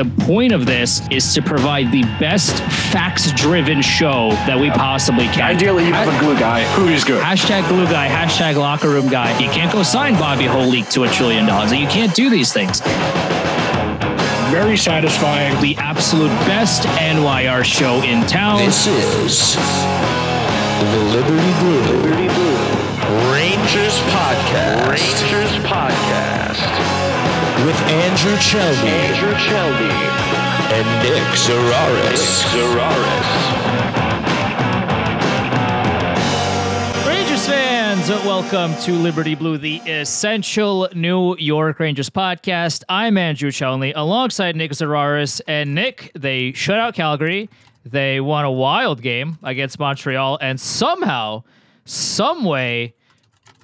[0.00, 5.26] The point of this is to provide the best facts driven show that we possibly
[5.26, 5.42] can.
[5.42, 7.22] Ideally, you have a glue guy who is good.
[7.22, 9.38] Hashtag glue guy, hashtag locker room guy.
[9.38, 11.70] You can't go sign Bobby Holik to a trillion dollars.
[11.74, 12.80] You can't do these things.
[14.50, 15.60] Very satisfying.
[15.60, 18.56] The absolute best NYR show in town.
[18.64, 19.56] This is
[20.80, 22.80] the Liberty Blue, Liberty Blue
[23.36, 24.88] Rangers Podcast.
[24.88, 26.79] Rangers Podcast.
[27.58, 28.88] With Andrew Chelney.
[28.88, 29.90] Andrew Chelney.
[30.72, 32.44] And Nick Zararis.
[32.52, 33.28] Zararis.
[37.06, 42.82] Rangers fans, welcome to Liberty Blue, the essential New York Rangers podcast.
[42.88, 45.42] I'm Andrew Chelney alongside Nick Zararis.
[45.46, 47.50] And Nick, they shut out Calgary.
[47.84, 51.42] They won a wild game against Montreal and somehow,
[51.84, 52.94] some way,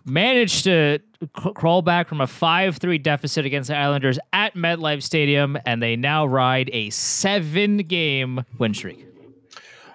[0.05, 5.57] managed to c- crawl back from a 5-3 deficit against the Islanders at MetLife Stadium,
[5.67, 9.03] and they now ride a seven-game win streak.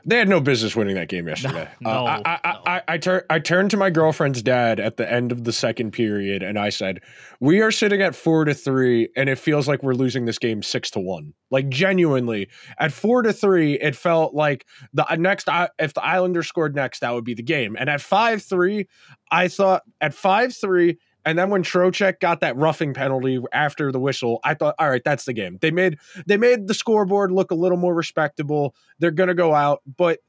[0.04, 1.70] They had no business winning that game yesterday.
[1.82, 2.62] No, Uh, I, I, no.
[2.66, 5.92] I, I, tur- I turned to my girlfriend's dad at the end of the second
[5.92, 7.02] period and I said,
[7.40, 10.64] "We are sitting at four to three, and it feels like we're losing this game
[10.64, 11.36] six to one.
[11.52, 15.48] Like genuinely, at four to three, it felt like the uh, next
[15.78, 17.76] if the Islanders scored next, that would be the game.
[17.80, 18.88] And at five three,
[19.32, 24.00] I thought at five three." And then when Trocheck got that roughing penalty after the
[24.00, 25.58] whistle, I thought, all right, that's the game.
[25.62, 28.76] They made they made the scoreboard look a little more respectable.
[29.00, 30.20] They're gonna go out, but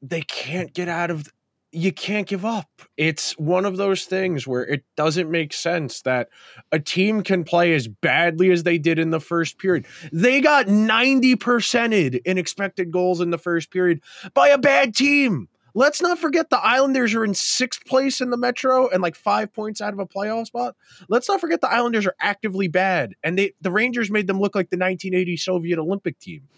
[0.00, 1.28] they can't get out of
[1.70, 2.68] you can't give up.
[2.96, 6.28] It's one of those things where it doesn't make sense that
[6.72, 9.84] a team can play as badly as they did in the first period.
[10.10, 14.00] They got 90%ed in expected goals in the first period
[14.32, 15.48] by a bad team.
[15.78, 19.52] Let's not forget the Islanders are in sixth place in the Metro and like five
[19.54, 20.74] points out of a playoff spot.
[21.08, 24.56] Let's not forget the Islanders are actively bad, and they the Rangers made them look
[24.56, 26.48] like the 1980 Soviet Olympic team.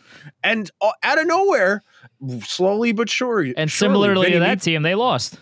[0.43, 1.83] And uh, out of nowhere,
[2.41, 5.39] slowly but surely, And surely, similarly Vinny to that Meat- team, they lost.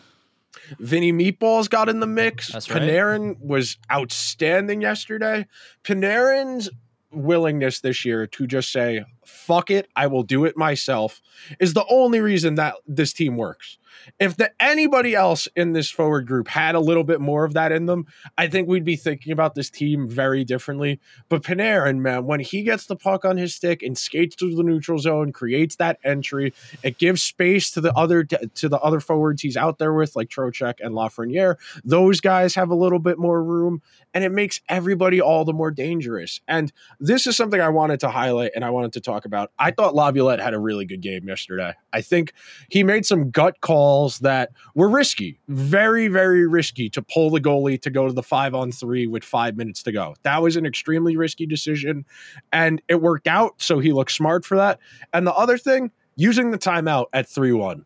[0.80, 2.50] Vinny Meatballs got in the mix.
[2.52, 2.82] That's right.
[2.82, 5.46] Panarin was outstanding yesterday.
[5.84, 6.68] Panarin's
[7.12, 11.20] willingness this year to just say, fuck it, I will do it myself,
[11.60, 13.78] is the only reason that this team works.
[14.18, 17.72] If the, anybody else in this forward group had a little bit more of that
[17.72, 18.06] in them,
[18.36, 21.00] I think we'd be thinking about this team very differently.
[21.28, 24.62] But Panarin, man, when he gets the puck on his stick and skates through the
[24.62, 26.52] neutral zone, creates that entry,
[26.82, 30.28] it gives space to the other to the other forwards he's out there with, like
[30.28, 31.56] Trocheck and Lafreniere.
[31.84, 33.82] Those guys have a little bit more room,
[34.14, 36.40] and it makes everybody all the more dangerous.
[36.46, 39.50] And this is something I wanted to highlight and I wanted to talk about.
[39.58, 41.74] I thought Laviolette had a really good game yesterday.
[41.92, 42.32] I think
[42.68, 47.80] he made some gut calls that were risky, very, very risky to pull the goalie
[47.82, 50.14] to go to the five on three with five minutes to go.
[50.22, 52.04] That was an extremely risky decision,
[52.52, 53.54] and it worked out.
[53.62, 54.78] So he looked smart for that.
[55.12, 57.84] And the other thing, using the timeout at 3 1.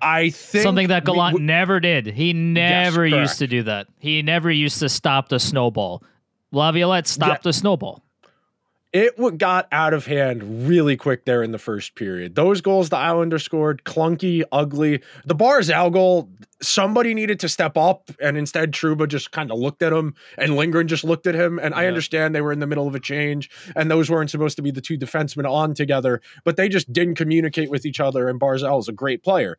[0.00, 2.06] I think Something that we- Gallant we- never did.
[2.06, 3.88] He never used to do that.
[3.98, 6.04] He never used to stop the snowball.
[6.52, 8.02] Laviolette stopped the snowball.
[8.90, 12.34] It got out of hand really quick there in the first period.
[12.34, 15.02] Those goals the Islanders scored, clunky, ugly.
[15.26, 16.30] The Barzal goal,
[16.62, 20.56] somebody needed to step up, and instead Trouba just kind of looked at him, and
[20.56, 21.58] Lindgren just looked at him.
[21.58, 24.56] And I understand they were in the middle of a change, and those weren't supposed
[24.56, 28.26] to be the two defensemen on together, but they just didn't communicate with each other.
[28.26, 29.58] And Barzal is a great player.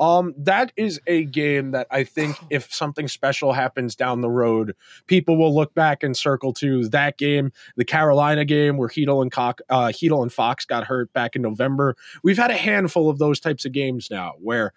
[0.00, 4.74] Um, that is a game that I think if something special happens down the road,
[5.06, 9.30] people will look back and circle to that game, the Carolina game where Chytil and
[9.30, 11.94] Kakko, uh, Chytil and Fox got hurt back in November.
[12.24, 14.72] We've had a handful of those types of games now where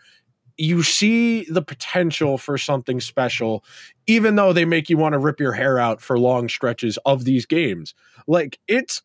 [0.58, 3.64] you see the potential for something special,
[4.06, 7.24] even though they make you want to rip your hair out for long stretches of
[7.26, 7.96] these games.
[8.28, 9.02] Like it's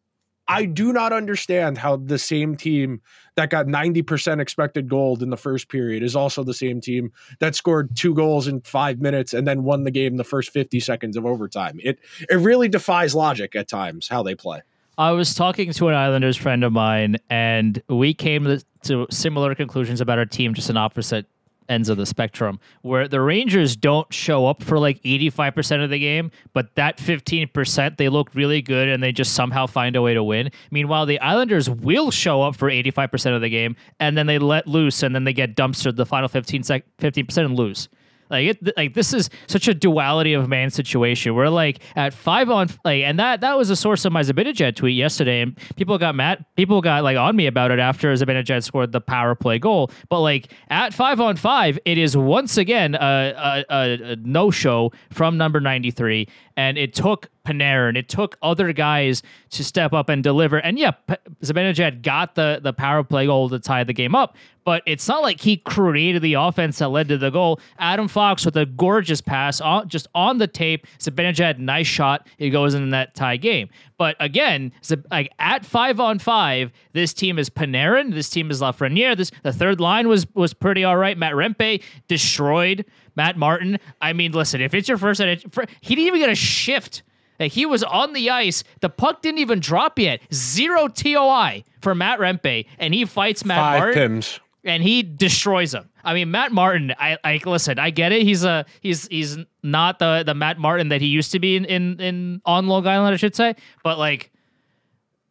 [0.48, 3.02] I do not understand how the same team
[3.36, 7.54] that got 90% expected gold in the first period is also the same team that
[7.54, 10.80] scored two goals in five minutes and then won the game in the first 50
[10.80, 11.78] seconds of overtime.
[11.82, 11.98] It
[12.30, 14.62] it really defies logic at times how they play.
[14.96, 20.00] I was talking to an Islanders friend of mine, and we came to, similar conclusions
[20.00, 21.26] about our team, just on opposite
[21.68, 25.98] ends of the spectrum, where the Rangers don't show up for like 85% of the
[25.98, 30.14] game, but that 15%, they look really good and they just somehow find a way
[30.14, 30.50] to win.
[30.70, 34.66] Meanwhile, the Islanders will show up for 85% of the game, and then they let
[34.66, 37.88] loose, and then they get dumpstered the final 15 sec- 15% and lose.
[38.30, 41.34] Like it, like this is such a duality of man situation.
[41.34, 44.76] We're like at five on like, and that that was a source of my Zibanejad
[44.76, 46.44] tweet yesterday, and people got mad.
[46.56, 49.90] People got like on me about it after Zibanejad scored the power play goal.
[50.08, 54.50] But like at five on five, it is once again a, a, a, a no
[54.50, 56.28] show from number ninety three,
[56.58, 60.58] And it took Panarin, it took other guys to step up and deliver.
[60.58, 64.36] And yeah, P- Zibanejad got the the power play goal to tie the game up,
[64.64, 67.60] but it's not like he created the offense that led to the goal.
[67.78, 70.84] Adam Fox with a gorgeous pass on just on the tape.
[70.98, 72.26] Zibanejad, nice shot.
[72.38, 73.68] It goes in that tie game.
[73.96, 78.60] But again, Zib- like at five on five, this team is Panarin, this team is
[78.60, 79.16] Lafreniere.
[79.16, 81.16] This the third line was was pretty all right.
[81.16, 82.84] Matt Rempe destroyed
[83.18, 83.78] Matt Martin.
[84.00, 87.02] I mean, listen, if it's your first, he didn't even get a shift.
[87.40, 88.64] He was on the ice.
[88.80, 90.20] The puck didn't even drop yet.
[90.32, 94.40] Zero TOI for Matt Rempe, and he fights Matt Five Martin Pims.
[94.64, 95.88] and he destroys him.
[96.04, 96.94] I mean, Matt Martin.
[96.98, 97.78] I, I listen.
[97.78, 98.22] I get it.
[98.22, 101.64] He's a he's he's not the the Matt Martin that he used to be in
[101.64, 103.54] in, in on Long Island, I should say.
[103.84, 104.30] But like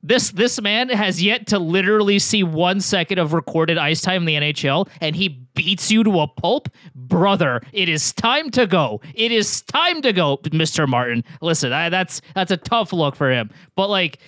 [0.04, 4.26] this this man has yet to literally see one second of recorded ice time in
[4.26, 7.62] the NHL, and he beats you to a pulp, brother.
[7.74, 9.02] It is time to go.
[9.16, 11.24] It is time to go, Mister Martin.
[11.42, 13.50] Listen, I, that's that's a tough look for him.
[13.76, 14.20] But like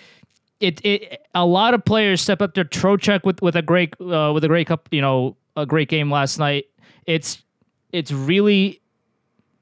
[0.60, 4.32] it, it a lot of players step up to Trocheck with with a great uh,
[4.34, 6.66] with a great cup, you know, a great game last night.
[7.06, 7.44] It's
[7.92, 8.82] it's really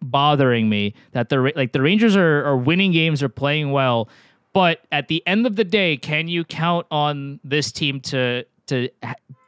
[0.02, 4.10] bothering me that the like the Rangers are are winning games, are playing well,
[4.58, 8.90] but at the end of the day, can you count on this team to to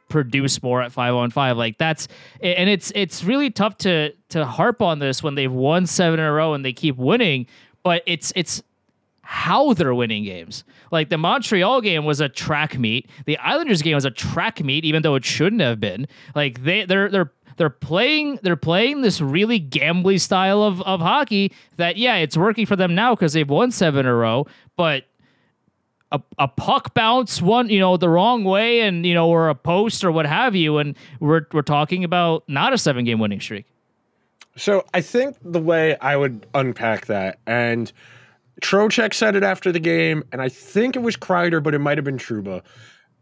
[0.08, 1.56] produce more at five on five?
[1.56, 2.06] Like that's
[2.40, 6.26] and it's it's really tough to to harp on this when they've won seven in
[6.26, 7.48] a row and they keep winning,
[7.82, 8.62] but it's it's
[9.22, 10.62] how they're winning games.
[10.92, 13.10] Like the Montreal game was a track meet.
[13.26, 16.06] The Islanders game was a track meet, even though it shouldn't have been.
[16.36, 21.52] Like they they're they're they're playing they're playing this really gambly style of, of hockey
[21.76, 24.46] that yeah, it's working for them now because they've won seven in a row,
[24.76, 25.04] but
[26.10, 29.54] a, a puck bounce one, you know, the wrong way and you know, or a
[29.54, 33.42] post or what have you, and we're we're talking about not a seven game winning
[33.42, 33.66] streak.
[34.56, 37.92] So I think the way I would unpack that, and
[38.62, 41.98] Trocheck said it after the game, and I think it was Kreider, but it might
[41.98, 42.62] have been Trouba.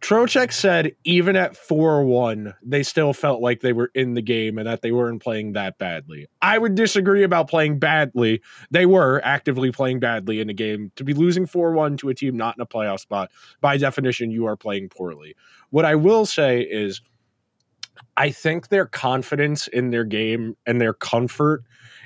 [0.00, 4.56] Trocheck said even at 4 1, they still felt like they were in the game
[4.56, 6.28] and that they weren't playing that badly.
[6.40, 8.40] I would disagree about playing badly.
[8.70, 10.92] They were actively playing badly in a game.
[10.96, 13.30] To be losing 4 1 to a team not in a playoff spot,
[13.60, 15.34] by definition, you are playing poorly.
[15.70, 17.00] What I will say is,
[18.16, 21.64] I think their confidence in their game and their comfort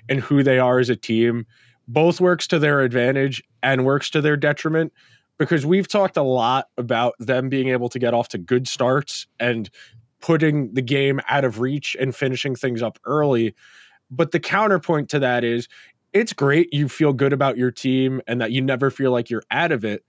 [0.08, 1.46] and who they are as a team
[1.88, 4.92] both works to their advantage and works to their detriment
[5.38, 9.26] because we've talked a lot about them being able to get off to good starts
[9.40, 9.70] and
[10.20, 13.54] putting the game out of reach and finishing things up early.
[14.10, 15.68] But the counterpoint to that is
[16.12, 19.42] it's great you feel good about your team and that you never feel like you're
[19.50, 20.04] out of it.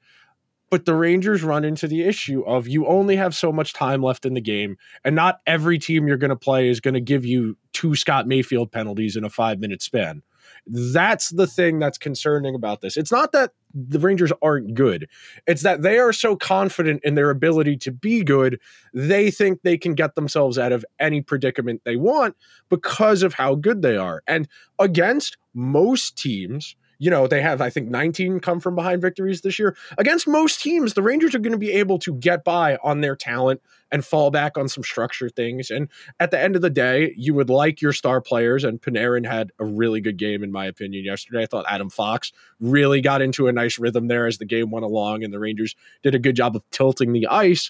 [0.69, 4.25] But the Rangers run into the issue of you only have so much time left
[4.25, 7.25] in the game, and not every team you're going to play is going to give
[7.25, 10.23] you two Scott Mayfield penalties in a five minute span.
[10.65, 12.97] That's the thing that's concerning about this.
[12.97, 15.07] It's not that the Rangers aren't good,
[15.47, 18.59] it's that they are so confident in their ability to be good,
[18.93, 22.35] they think they can get themselves out of any predicament they want
[22.69, 24.23] because of how good they are.
[24.27, 24.47] And
[24.79, 29.59] against most teams, you know, they have, I think, 19 come from behind victories this
[29.59, 29.75] year.
[29.97, 33.13] Against most teams, the Rangers are going to be able to get by on their
[33.13, 33.61] talent
[33.91, 35.69] and fall back on some structure things.
[35.69, 35.89] And
[36.21, 39.51] at the end of the day, you would like your star players, and Panarin had
[39.59, 41.44] a really good game, in my opinion, yesterday.
[41.44, 44.85] I thought Adam Fox really got into a nice rhythm there as the game went
[44.85, 47.69] along, and the Rangers did a good job of tilting the ice.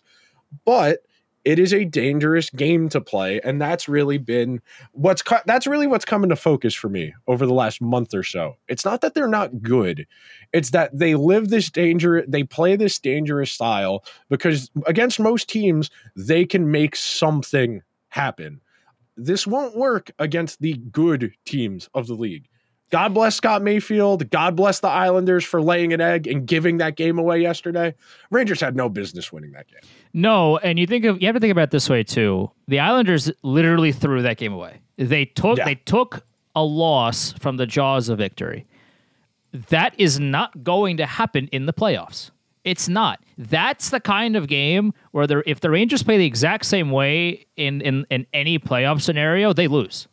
[0.64, 1.00] But
[1.46, 5.88] it is a dangerous game to play and that's really been what's co- that's really
[5.88, 9.14] what's come into focus for me over the last month or so it's not that
[9.14, 10.08] they're not good
[10.54, 15.90] it's that they live this danger they play this dangerous style because against most teams
[16.16, 18.62] they can make something happen
[19.16, 22.48] this won't work against the good teams of the league
[22.94, 24.30] God bless Scott Mayfield.
[24.30, 27.96] God bless the Islanders for laying an egg and giving that game away yesterday.
[28.30, 29.80] Rangers had no business winning that game.
[30.14, 32.52] No, and you think of you have to think about it this way too.
[32.68, 34.82] The Islanders literally threw that game away.
[34.98, 35.66] They took Yeah.
[35.66, 38.66] they took a loss from the jaws of victory.
[39.70, 42.30] That is not going to happen in the playoffs.
[42.64, 43.20] It's not.
[43.38, 47.82] That's the kind of game where if the Rangers play the exact same way in
[47.82, 50.08] in, in any playoff scenario, they lose.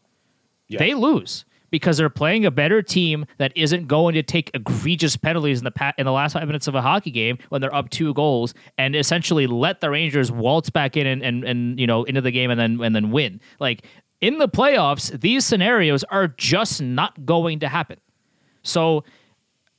[0.69, 0.78] Yeah.
[0.78, 5.59] They lose because they're playing a better team that isn't going to take egregious penalties
[5.59, 7.91] in the pa- in the last five minutes of a hockey game when they're up
[7.91, 12.05] two goals and essentially let the Rangers waltz back in and, and, and you know
[12.05, 13.41] into the game and then and then win.
[13.59, 13.85] Like
[14.21, 17.99] in the playoffs, these scenarios are just not going to happen.
[18.62, 19.05] So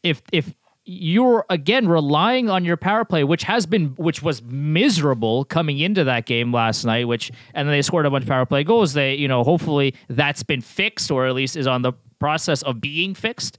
[0.04, 0.54] if if
[0.94, 6.04] you're again relying on your power play, which has been which was miserable coming into
[6.04, 8.94] that game last night, which and then they scored a bunch of power play goals.
[8.94, 12.82] They, you know, hopefully that's been fixed or at least is on the process of
[12.82, 13.58] being fixed.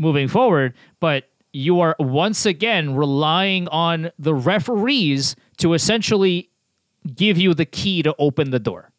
[0.00, 6.48] moving forward, but you are once again relying on the referees to essentially
[7.14, 8.90] give you the key to open the door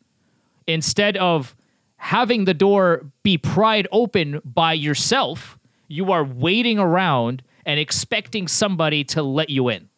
[0.68, 1.56] instead of
[1.98, 5.58] having the door be pried open by yourself.
[5.88, 9.90] You are waiting around and expecting somebody to let you in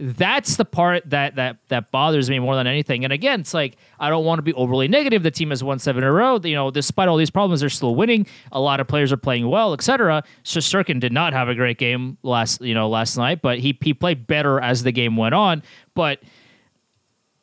[0.00, 3.04] that's the part that that that bothers me more than anything.
[3.04, 5.22] And again, it's like I don't want to be overly negative.
[5.22, 6.40] The team has won seven in a row.
[6.42, 8.26] You know, despite all these problems, they're still winning.
[8.50, 10.24] A lot of players are playing well, etc.
[10.42, 13.92] Shesterkin did not have a great game last you know last night, but he he
[13.92, 15.62] played better as the game went on.
[15.94, 16.22] But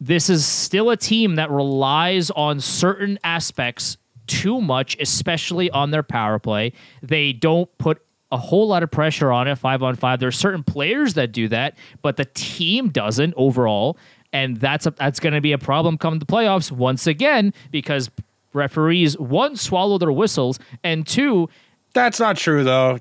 [0.01, 6.03] this is still a team that relies on certain aspects too much, especially on their
[6.03, 6.73] power play.
[7.03, 10.19] They don't put a whole lot of pressure on it five on five.
[10.19, 13.97] There are certain players that do that, but the team doesn't overall,
[14.33, 18.09] and that's a, that's going to be a problem come the playoffs once again because
[18.53, 21.47] referees one swallow their whistles and two
[21.93, 22.97] That's not true though.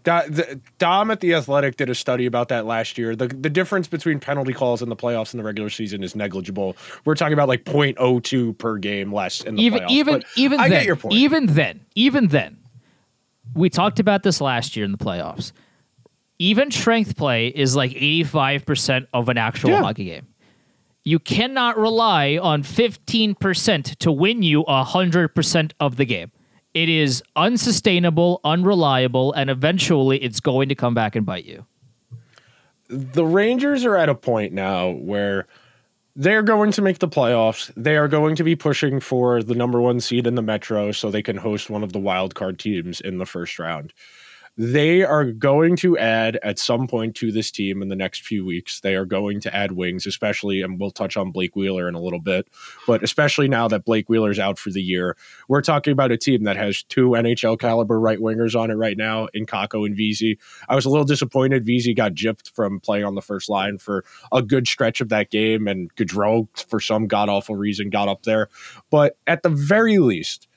[0.78, 3.16] Dom at the Athletic did a study about that last year.
[3.16, 6.76] The the difference between penalty calls in the playoffs and the regular season is negligible.
[7.04, 9.90] We're talking about like 0.02 per game less in the even playoffs.
[9.90, 11.14] even But even I then, get your point.
[11.14, 12.58] even then even then
[13.56, 15.52] we talked about this last year in the playoffs.
[16.38, 19.80] Even strength play is like 85% of an actual Yeah.
[19.82, 20.26] hockey game.
[21.04, 26.30] You cannot rely on 15% to win you 100% of the game.
[26.74, 31.64] It is unsustainable unreliable and eventually it's going to come back and bite you.
[32.88, 35.46] The Rangers are at a point now where
[36.16, 37.70] they're going to make the playoffs.
[37.76, 41.10] They are going to be pushing for the number one seed in the Metro so
[41.10, 43.92] they can host one of the wild card teams in the first round.
[44.58, 48.42] They are going to add at some point to this team in the next few
[48.46, 48.80] weeks.
[48.80, 52.00] They are going to add wings, especially, and we'll touch on Blake Wheeler in a
[52.00, 52.48] little bit,
[52.86, 55.14] but especially now that Blake Wheeler's out for the year,
[55.46, 58.96] we're talking about a team that has two NHL caliber right wingers on it right
[58.96, 60.38] now in Kakko and Vesey.
[60.70, 61.66] I was a little disappointed.
[61.66, 65.30] Vesey got gypped from playing on the first line for a good stretch of that
[65.30, 68.48] game, and Goodrow, for some god awful reason, got up there.
[68.90, 70.48] But at the very least,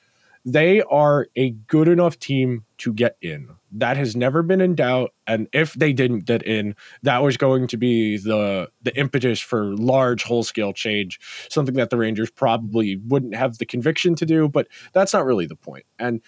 [0.45, 3.58] they are a good enough team to get in.
[3.71, 5.13] That has never been in doubt.
[5.27, 9.75] And if they didn't get in, that was going to be the the impetus for
[9.75, 14.49] large whole scale change, something that the Rangers probably wouldn't have the conviction to do,
[14.49, 15.85] but that's not really the point.
[15.99, 16.21] And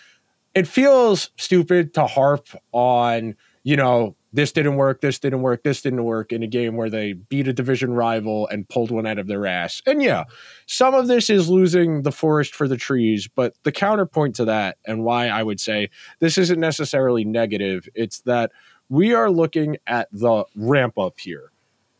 [0.53, 5.81] it feels stupid to harp on, you know, this didn't work, this didn't work, this
[5.81, 9.19] didn't work in a game where they beat a division rival and pulled one out
[9.19, 9.81] of their ass.
[9.85, 10.23] And yeah,
[10.67, 14.77] some of this is losing the forest for the trees, but the counterpoint to that
[14.85, 15.89] and why I would say
[16.19, 18.51] this isn't necessarily negative, it's that
[18.89, 21.51] we are looking at the ramp up here.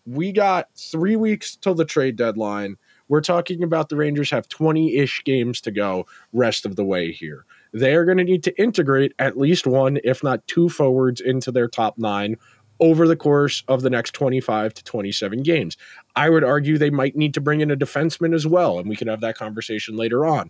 [0.06, 2.78] We got three weeks till the trade deadline.
[3.08, 7.12] We're talking about the Rangers have 20 ish games to go rest of the way
[7.12, 11.22] here they are going to need to integrate at least one, if not two forwards
[11.22, 12.38] into their top nine
[12.80, 15.78] over the course of the next 25 to 27 games.
[16.16, 18.96] I would argue they might need to bring in a defenseman as well, and we
[18.96, 20.50] can have that conversation later on.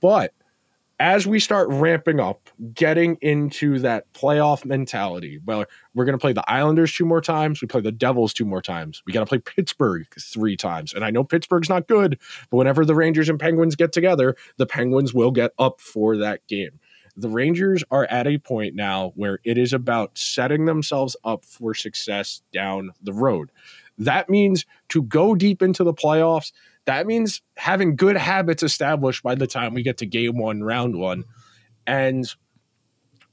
[0.00, 0.34] But
[1.00, 5.64] as we start ramping up, getting into that playoff mentality, well,
[5.94, 7.62] we're going to play the Islanders two more times.
[7.62, 9.02] We play the Devils two more times.
[9.06, 10.92] We got to play Pittsburgh three times.
[10.92, 12.18] And I know Pittsburgh's not good,
[12.50, 16.46] but whenever the Rangers and Penguins get together, the Penguins will get up for that
[16.48, 16.78] game.
[17.16, 21.72] The Rangers are at a point now where it is about setting themselves up for
[21.72, 23.50] success down the road.
[23.96, 26.52] That means to go deep into the playoffs,
[26.90, 30.96] that means having good habits established by the time we get to game one, round
[30.96, 31.24] one.
[31.86, 32.26] And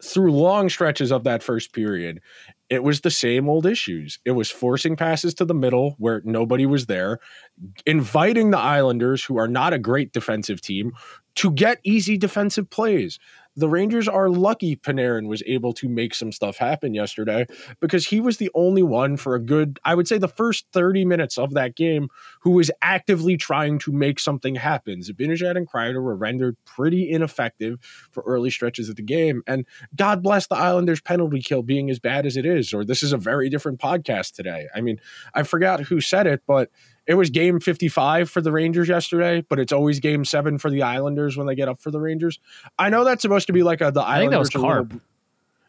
[0.03, 2.21] through long stretches of that first period,
[2.69, 4.19] it was the same old issues.
[4.25, 7.19] It was forcing passes to the middle where nobody was there,
[7.85, 10.91] inviting the Islanders, who are not a great defensive team,
[11.35, 13.17] to get easy defensive plays.
[13.57, 17.47] The Rangers are lucky Panarin was able to make some stuff happen yesterday
[17.81, 21.05] because he was the only one for a good, I would say, the first 30
[21.05, 22.07] minutes of that game
[22.41, 25.01] who was actively trying to make something happen.
[25.01, 27.79] Zibanejad and Kreider were rendered pretty ineffective
[28.11, 29.41] for early stretches of the game.
[29.47, 33.01] And God bless the Islanders penalty kill being as bad as it is, or this
[33.01, 34.67] is a very different podcast today.
[34.75, 34.99] I mean,
[35.33, 36.69] I forgot who said it, but
[37.07, 40.83] it was game 55 for the Rangers yesterday, but it's always game seven for the
[40.83, 42.39] Islanders when they get up for the Rangers.
[42.77, 45.01] I know that's supposed to be like a the I think that was Islanders.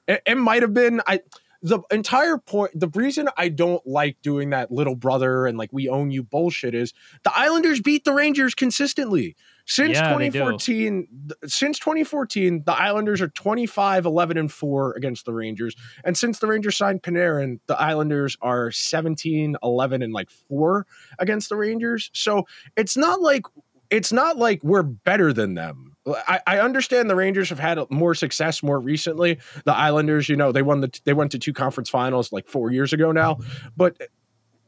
[0.09, 1.01] It, it might have been.
[1.07, 1.21] I
[1.63, 2.73] the entire point.
[2.79, 6.75] The reason I don't like doing that little brother and like we own you bullshit
[6.75, 6.93] is
[7.23, 9.37] the Islanders beat the Rangers consistently
[9.69, 10.39] since Yeah, they do.
[10.39, 11.09] 2014.
[11.47, 16.47] Since 2014, the Islanders are 25, 11, and four against the Rangers, and since the
[16.47, 20.87] Rangers signed Panarin, the Islanders are 17, 11, and like four
[21.19, 22.11] against the Rangers.
[22.15, 22.47] So
[22.77, 23.45] it's not like
[23.91, 25.97] it's not like we're better than them.
[26.07, 29.39] I, I understand the Rangers have had more success more recently.
[29.67, 32.71] The Islanders, you know, they won the they went to two conference finals like four
[32.73, 33.39] years ago now,
[33.77, 33.99] but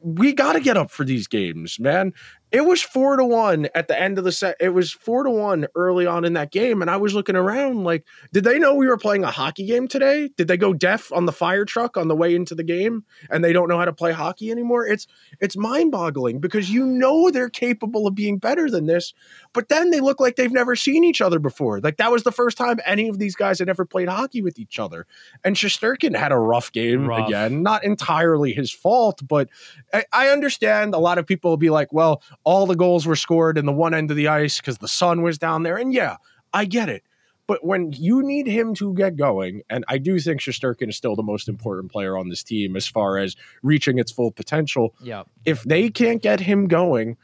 [0.02, 2.12] we got to get up for these games, man.
[2.52, 4.56] It was four to one at the end of the set.
[4.60, 6.82] It was four to one early on in that game.
[6.82, 9.86] And I was looking around like, did they know we were playing a hockey game
[9.86, 10.30] today?
[10.36, 13.44] Did they go deaf on the fire truck on the way into the game and
[13.44, 14.86] they don't know how to play hockey anymore?
[14.86, 15.06] It's
[15.40, 19.14] it's mind-boggling because you know they're capable of being better than this,
[19.52, 21.80] but then they look like they've never seen each other before.
[21.80, 24.58] Like that was the first time any of these guys had ever played hockey with
[24.58, 25.06] each other.
[25.44, 27.28] And Shesterkin had a rough game Rough.
[27.28, 27.62] again.
[27.62, 29.48] Not entirely his fault, but
[29.92, 33.16] I, I understand a lot of people will be like, well, all the goals were
[33.16, 35.76] scored in the one end of the ice because the sun was down there.
[35.76, 36.16] And yeah,
[36.52, 37.02] I get it.
[37.46, 41.16] But when you need him to get going, and I do think Shesterkin is still
[41.16, 45.24] the most important player on this team as far as reaching its full potential, Yeah.
[45.44, 47.16] if they can't get him going,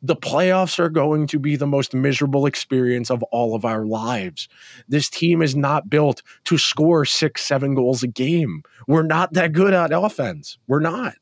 [0.00, 4.48] the playoffs are going to be the most miserable experience of all of our lives.
[4.88, 8.62] This team is not built to score six, seven goals a game.
[8.88, 10.58] We're not that good at offense.
[10.66, 11.14] We're not.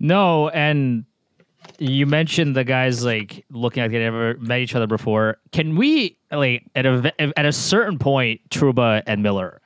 [0.00, 1.04] No, and
[1.78, 5.38] you mentioned the guys like looking like they never met each other before.
[5.52, 9.60] Can we like at a at a certain point, Trouba and Miller,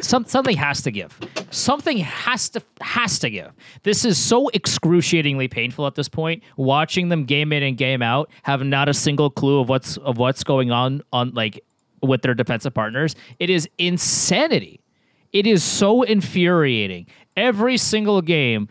[0.00, 1.18] some something has to give.
[1.50, 3.52] Something has to has to give.
[3.82, 6.42] This is so excruciatingly painful at this point.
[6.56, 10.18] Watching them game in and game out, have not a single clue of what's of
[10.18, 11.62] what's going on on like
[12.02, 13.14] with their defensive partners.
[13.38, 14.80] It is insanity.
[15.32, 17.06] It is so infuriating.
[17.36, 18.68] Every single game,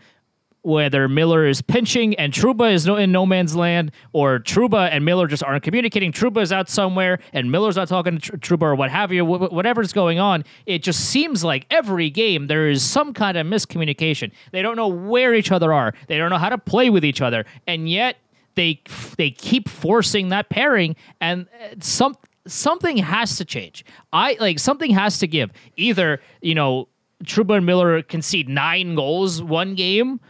[0.62, 5.04] whether Miller is pinching and Trouba is no, in no man's land, or Trouba and
[5.04, 6.12] Miller just aren't communicating.
[6.12, 9.52] Trouba is out somewhere and Miller's not talking to Trouba or what have you, wh-
[9.52, 10.44] whatever's going on.
[10.66, 14.32] It just seems like every game there is some kind of miscommunication.
[14.52, 15.94] They don't know where each other are.
[16.08, 18.16] They don't know how to play with each other, and yet
[18.54, 18.82] they
[19.16, 23.84] they keep forcing that pairing, and uh, some something has to change.
[24.12, 25.52] I like something has to give.
[25.76, 26.88] Either you know
[27.24, 30.20] Trouba and Miller concede nine goals one game,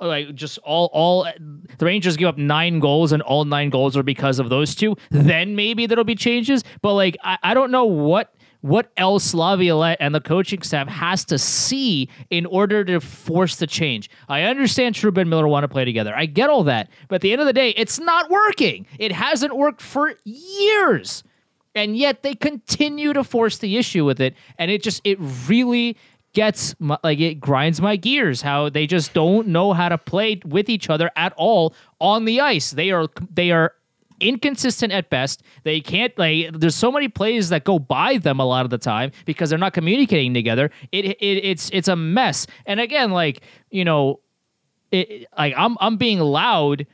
[0.00, 4.02] like just all all the Rangers give up nine goals and all nine goals are
[4.02, 4.96] because of those two.
[5.10, 6.64] Then maybe there'll be changes.
[6.82, 11.24] But like I, I don't know what what else Laviolette and the coaching staff has
[11.26, 14.10] to see in order to force the change.
[14.28, 16.12] I understand Trouba and Miller want to play together.
[16.16, 16.90] I get all that.
[17.08, 18.86] But at the end of the day, it's not working.
[18.98, 21.22] It hasn't worked for years
[21.76, 25.96] and yet they continue to force the issue with it and it just it really
[26.36, 30.38] gets my, like it grinds my gears how they just don't know how to play
[30.44, 32.72] with each other at all on the ice.
[32.72, 33.72] They are they are
[34.20, 35.42] inconsistent at best.
[35.62, 38.76] They can't like there's so many plays that go by them a lot of the
[38.76, 40.70] time because they're not communicating together.
[40.92, 42.46] It, it it's it's a mess.
[42.66, 44.20] And again like you know
[44.92, 46.86] it like i'm i'm being loud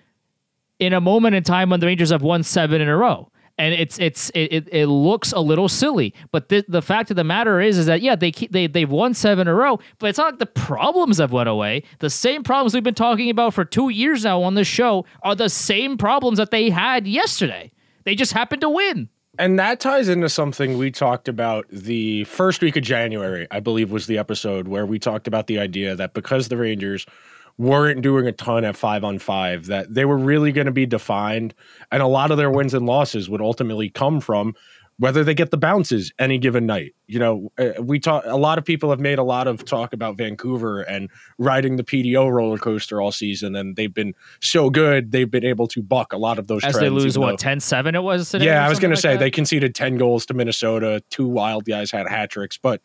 [0.79, 3.29] in a moment in time when the Rangers have won seven in a row.
[3.63, 7.23] And it's it's it, it, looks a little silly, but the, the fact of the
[7.23, 10.09] matter is is that yeah they keep, they they've won seven in a row, but
[10.09, 11.85] it's not like the problems have went away.
[12.01, 15.37] The same problems we've been talking about for two years now on this show are
[15.37, 17.71] the same problems that they had yesterday.
[18.03, 19.09] They just happened to win.
[19.39, 23.93] And that ties into something we talked about the first week of January, I believe
[23.93, 27.07] was the episode where we talked about the idea that because the Rangers
[27.63, 30.87] weren't doing a ton at five on five, that they were really going to be
[30.87, 31.55] defined.
[31.91, 34.55] And a lot of their wins and losses would ultimately come from
[34.99, 36.95] whether they get the bounces any given night.
[37.07, 39.93] You know, uh, we talk, a lot of people have made a lot of talk
[39.93, 43.57] about Vancouver and riding the PDO roller coaster all season.
[43.57, 46.75] And they've been so good, they've been able to buck a lot of those As
[46.75, 46.81] trends.
[46.81, 48.45] they lose what though- 10-7 it was today.
[48.45, 51.03] yeah, I was going to say like they conceded 10 goals to Minnesota.
[51.11, 52.81] Two wild guys had hat tricks, but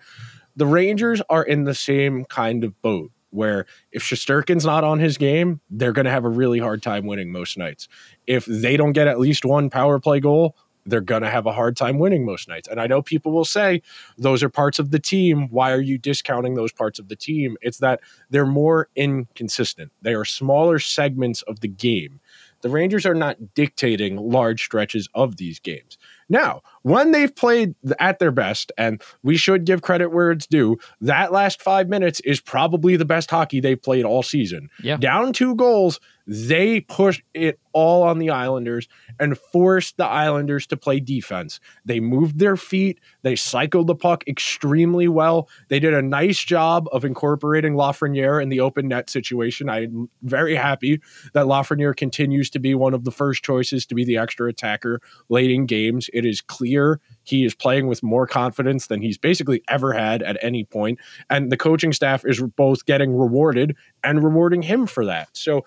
[0.55, 5.17] the Rangers are in the same kind of boat where if Shesterkin's not on his
[5.17, 7.87] game, they're going to have a really hard time winning most nights.
[8.25, 10.55] If they don't get at least one power play goal,
[10.87, 12.67] they're going to have a hard time winning most nights.
[12.67, 13.81] And I know people will say
[14.17, 15.49] those are parts of the team.
[15.49, 17.57] Why are you discounting those parts of the team?
[17.61, 19.91] It's that they're more inconsistent.
[20.01, 22.21] They are smaller segments of the game.
[22.61, 25.97] The Rangers are not dictating large stretches of these games.
[26.29, 30.77] Now, when they've played at their best, and we should give credit where it's due,
[31.01, 34.69] that last five minutes is probably the best hockey they've played all season.
[34.81, 34.97] Yeah.
[34.97, 38.87] Down two goals, they pushed it all on the Islanders
[39.19, 41.59] and forced the Islanders to play defense.
[41.85, 45.47] They moved their feet, they cycled the puck extremely well.
[45.69, 49.69] They did a nice job of incorporating Lafreniere in the open net situation.
[49.69, 51.01] I'm very happy
[51.33, 54.99] that Lafreniere continues to be one of the first choices to be the extra attacker
[55.29, 56.09] late in games.
[56.13, 60.37] It is clear he is playing with more confidence than he's basically ever had at
[60.41, 65.29] any point, and the coaching staff is both getting rewarded and rewarding him for that.
[65.33, 65.63] So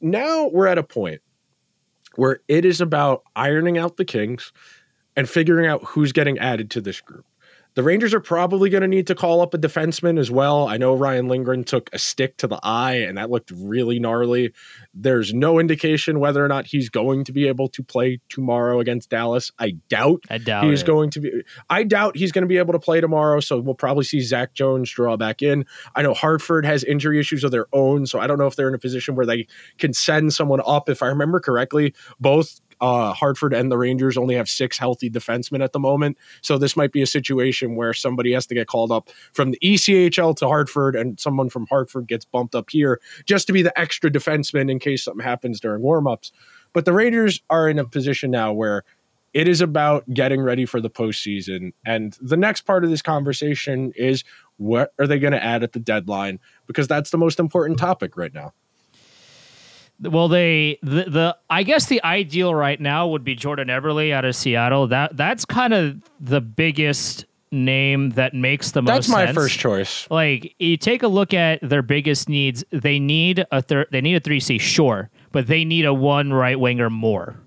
[0.00, 1.20] now we're at a point
[2.16, 4.52] where it is about ironing out the kinks
[5.16, 7.24] and figuring out who's getting added to this group.
[7.78, 10.66] The Rangers are probably going to need to call up a defenseman as well.
[10.66, 14.52] I know Ryan Lindgren took a stick to the eye, and that looked really gnarly.
[14.92, 19.10] There's no indication whether or not he's going to be able to play tomorrow against
[19.10, 19.52] Dallas.
[19.60, 20.86] I doubt I doubt he's it.
[20.86, 21.30] going to be.
[21.70, 23.38] I doubt he's going to be able to play tomorrow.
[23.38, 25.64] So we'll probably see Zach Jones draw back in.
[25.94, 28.66] I know Hartford has injury issues of their own, so I don't know if they're
[28.66, 29.46] in a position where they
[29.78, 30.88] can send someone up.
[30.88, 35.62] If I remember correctly, both uh, Hartford and the Rangers only have six healthy defensemen
[35.62, 36.16] at the moment.
[36.42, 39.58] So this might be a situation where somebody has to get called up from the
[39.62, 43.78] ECHL to Hartford, and someone from Hartford gets bumped up here just to be the
[43.78, 46.30] extra defenseman in case something happens during warmups.
[46.72, 48.84] But the Rangers are in a position now where
[49.34, 51.72] it is about getting ready for the postseason.
[51.84, 54.24] And the next part of this conversation is
[54.56, 56.40] what are they going to add at the deadline?
[56.66, 58.52] Because that's the most important topic right now.
[60.00, 64.24] Well, they the, the I guess the ideal right now would be Jordan Eberle out
[64.24, 64.86] of Seattle.
[64.88, 68.92] That that's kind of the biggest name that makes the most.
[68.92, 69.36] That's my sense.
[69.36, 70.06] first choice.
[70.10, 72.64] Like you take a look at their biggest needs.
[72.70, 73.88] They need a third.
[73.90, 77.40] They need a three C, sure, but they need a one right winger more.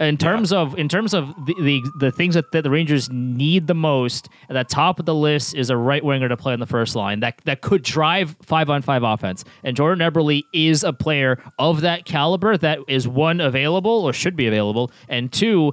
[0.00, 3.68] In terms of in terms of the, the the things that, that the Rangers need
[3.68, 6.58] the most, at the top of the list is a right winger to play on
[6.58, 9.44] the first line that that could drive five on five offense.
[9.62, 14.34] And Jordan Eberle is a player of that caliber that is one available or should
[14.34, 15.72] be available, and two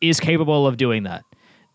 [0.00, 1.22] is capable of doing that.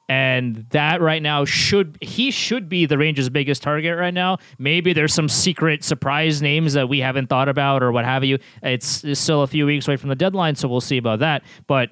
[0.10, 4.38] And that right now should he should be the Rangers' biggest target right now.
[4.60, 8.38] Maybe there's some secret surprise names that we haven't thought about or what have you.
[8.62, 11.44] It's, it's still a few weeks away from the deadline, so we'll see about that.
[11.68, 11.89] But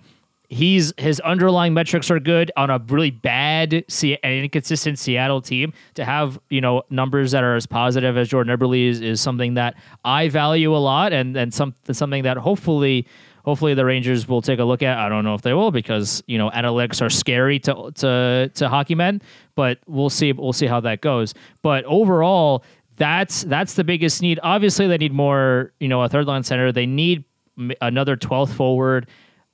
[0.51, 5.73] he's his underlying metrics are good on a really bad Se- and inconsistent Seattle team.
[5.95, 9.55] To have you know numbers that are as positive as Jordan Eberle is, is something
[9.55, 13.07] that I value a lot, and and some something that hopefully
[13.43, 14.97] hopefully the Rangers will take a look at.
[14.97, 18.69] I don't know if they will because you know analytics are scary to to to
[18.69, 19.21] hockey men,
[19.55, 21.33] but we'll see we'll see how that goes.
[21.61, 22.63] But overall,
[22.97, 24.39] that's that's the biggest need.
[24.43, 25.73] Obviously, they need more.
[25.79, 26.71] You know, a third line center.
[26.71, 27.23] They need
[27.81, 29.07] another twelfth forward.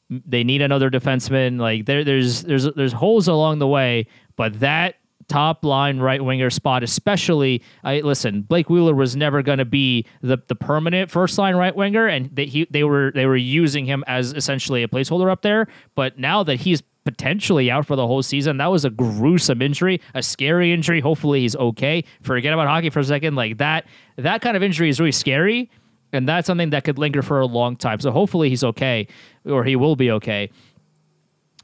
[0.09, 1.59] They need another defenseman.
[1.59, 4.95] Like there, there's there's there's holes along the way, but that
[5.27, 7.61] top line right winger spot, especially.
[7.83, 8.41] I listen.
[8.41, 12.29] Blake Wheeler was never going to be the the permanent first line right winger, and
[12.33, 15.67] they he, they were they were using him as essentially a placeholder up there.
[15.95, 20.01] But now that he's potentially out for the whole season, that was a gruesome injury,
[20.13, 20.99] a scary injury.
[20.99, 22.03] Hopefully he's okay.
[22.21, 23.35] Forget about hockey for a second.
[23.35, 23.85] Like that
[24.17, 25.69] that kind of injury is really scary.
[26.13, 27.99] And that's something that could linger for a long time.
[27.99, 29.07] So hopefully he's okay,
[29.43, 30.49] or he will be okay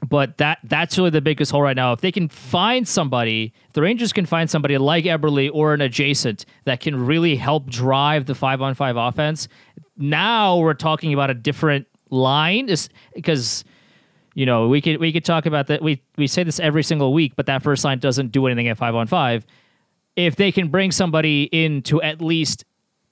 [0.08, 1.92] but that that's really the biggest hole right now.
[1.92, 6.44] If they can find somebody, the Rangers can find somebody like Eberle or an adjacent
[6.64, 9.48] that can really help drive the five on five offense.
[9.96, 12.68] Now we're talking about a different line,
[13.14, 13.64] because
[14.34, 15.82] you know we could we could talk about that.
[15.82, 18.76] We we say this every single week, but that first line doesn't do anything at
[18.76, 19.46] five on five.
[20.16, 22.64] If they can bring somebody in to at least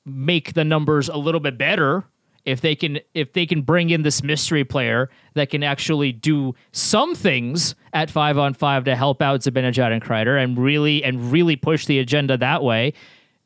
[0.05, 2.05] make the numbers a little bit better
[2.45, 6.55] if they can if they can bring in this mystery player that can actually do
[6.73, 11.33] some things at five on five to help out Zibanejad and Kreider and really and
[11.33, 12.93] really push the agenda that way,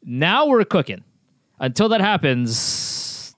[0.02, 1.04] now we're cooking.
[1.58, 3.34] Until that happens,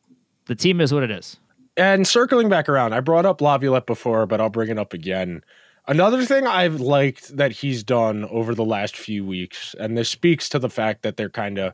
[0.46, 1.38] the team is what it is.
[1.76, 5.42] And circling back around, I brought up Laviolette before, but I'll bring it up again.
[5.86, 10.48] Another thing I've liked that he's done over the last few weeks, and this speaks
[10.50, 11.72] to the fact that they're kind of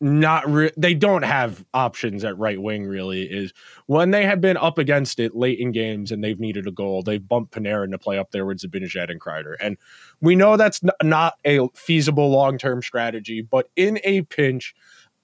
[0.00, 3.52] not re- they don't have options at right wing really is
[3.86, 7.02] when they have been up against it late in games and they've needed a goal
[7.02, 9.54] they've bumped Panarin to play up there with Zibanejad and Kreider.
[9.60, 9.78] And
[10.20, 14.74] we know that's n- not a feasible long-term strategy but in a pinch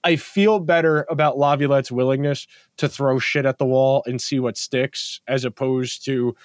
[0.03, 2.45] I feel better about Laviolette's willingness
[2.77, 6.35] to throw shit at the wall and see what sticks as opposed to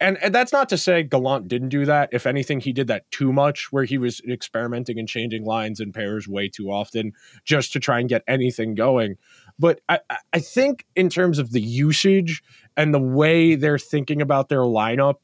[0.00, 2.10] and, and that's not to say Gallant didn't do that.
[2.12, 5.94] If anything, he did that too much, where he was experimenting and changing lines and
[5.94, 7.12] pairs way too often
[7.44, 9.16] just to try and get anything going.
[9.58, 10.00] But I,
[10.32, 12.42] I- think in terms of the usage
[12.76, 15.16] and the way they're thinking about their lineup,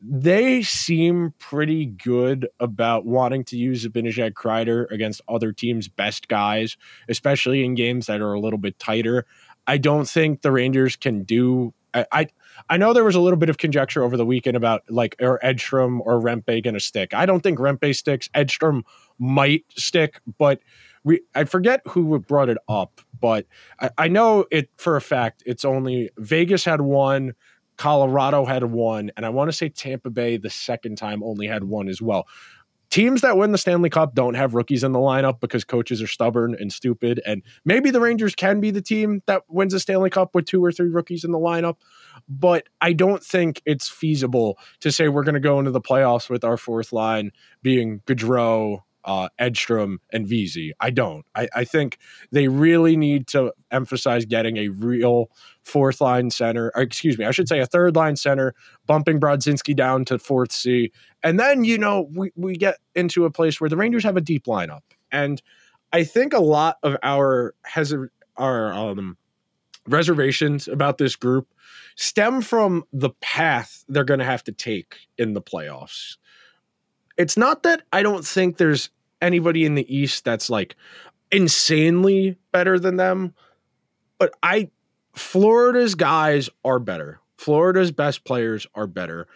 [0.00, 6.76] they seem pretty good about wanting to use Zibanejad Kreider against other teams' best guys,
[7.08, 9.26] especially in games that are a little bit tighter.
[9.66, 11.72] I don't think the Rangers can do.
[11.94, 12.26] I, I
[12.68, 15.44] I know there was a little bit of conjecture over the weekend about like or
[15.44, 17.14] Edstrom or Rempe going to stick.
[17.14, 18.28] I don't think Rempe sticks.
[18.34, 18.84] Edstrom
[19.18, 20.60] might stick, but
[21.04, 23.46] we I forget who brought it up, but
[23.80, 25.42] I, I know it for a fact.
[25.46, 27.34] It's only Vegas had one,
[27.76, 31.64] Colorado had one, and I want to say Tampa Bay the second time only had
[31.64, 32.26] one as well.
[32.90, 36.06] Teams that win the Stanley Cup don't have rookies in the lineup because coaches are
[36.06, 37.20] stubborn and stupid.
[37.26, 40.64] And maybe the Rangers can be the team that wins the Stanley Cup with two
[40.64, 41.76] or three rookies in the lineup.
[42.28, 46.30] but I don't think it's feasible to say we're going to go into the playoffs
[46.30, 50.72] with our fourth line being Goodrow, uh, Edstrom, and Vesey.
[50.80, 51.24] I don't.
[51.34, 51.98] I, I think
[52.32, 55.30] they really need to emphasize getting a real
[55.62, 58.54] fourth line center, excuse me, I should say a third line center,
[58.86, 60.92] bumping Brodzinski down to fourth C.
[61.22, 64.20] And then, you know, we, we get into a place where the Rangers have a
[64.20, 64.82] deep lineup.
[65.10, 65.40] And
[65.92, 67.94] I think a lot of our has
[68.36, 69.16] our um,
[69.88, 71.48] reservations about this group
[71.96, 76.16] stem from the path they're going to have to take in the playoffs.
[77.16, 78.90] It's not that I don't think there's
[79.26, 80.76] anybody in the East that's like
[81.30, 83.34] insanely better than them,
[84.18, 84.70] but I
[85.14, 87.20] Florida's guys are better.
[87.36, 89.26] Florida's best players are better.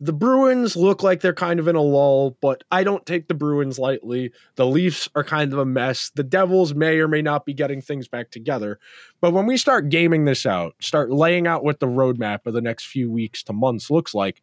[0.00, 3.34] The Bruins look like they're kind of in a lull, but I don't take the
[3.34, 4.30] Bruins lightly.
[4.54, 6.10] The Leafs are kind of a mess.
[6.14, 8.78] The Devils may or may not be getting things back together.
[9.20, 12.60] But when we start gaming this out, start laying out what the roadmap of the
[12.60, 14.40] next few weeks to months looks like,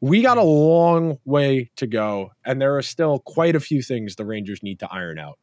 [0.00, 2.30] we got a long way to go.
[2.44, 5.38] And there are still quite a few things the Rangers need to iron out.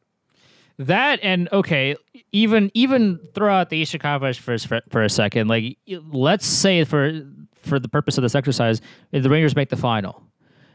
[0.80, 1.96] That and okay,
[2.30, 5.48] even even throw out the Eastern Conference for for, for a second.
[5.48, 5.76] Like,
[6.12, 7.20] let's say for
[7.56, 10.22] for the purpose of this exercise, if the Rangers make the final,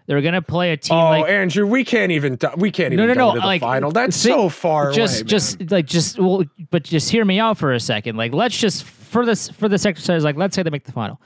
[0.05, 0.97] they're gonna play a team.
[0.97, 3.45] Oh, like, Andrew, we can't even we can't No, even no, go no, to the
[3.47, 3.91] like, final.
[3.91, 5.29] That's think- so far just away.
[5.29, 5.69] just man.
[5.71, 8.17] like just well, but just hear me out for a second.
[8.17, 11.21] Like, let's just for this for this exercise, like, let's say they make the final.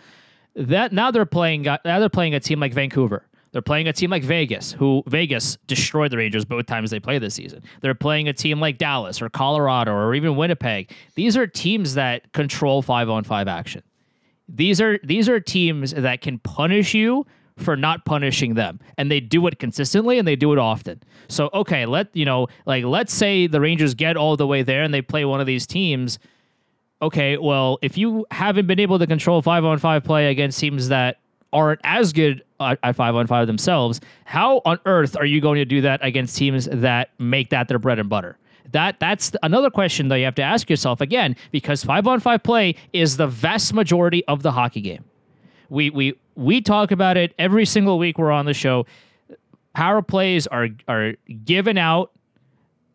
[0.58, 3.24] That now they're playing uh, now they're playing a team like Vancouver.
[3.52, 7.22] They're playing a team like Vegas, who Vegas destroyed the Rangers both times they played
[7.22, 7.64] this season.
[7.82, 10.92] They're playing a team like Dallas or Colorado or even Winnipeg.
[11.16, 13.84] These are teams that control five on five action.
[14.50, 17.26] These are these are teams that can punish you
[17.58, 21.02] for not punishing them and they do it consistently and they do it often.
[21.28, 24.84] So okay, let you know, like let's say the Rangers get all the way there
[24.84, 26.20] and they play one of these teams.
[27.02, 30.90] Okay, well, if you haven't been able to control 5 on 5 play against teams
[30.90, 31.20] that
[31.54, 35.66] aren't as good at 5 on 5 themselves, how on earth are you going to
[35.66, 38.38] do that against teams that make that their bread and butter?
[38.72, 42.44] That that's another question that you have to ask yourself again because 5 on 5
[42.44, 45.06] play is the vast majority of the hockey game.
[45.70, 48.86] We we we talk about it every single week we're on the show.
[49.74, 51.14] Power plays are are
[51.46, 52.12] given out.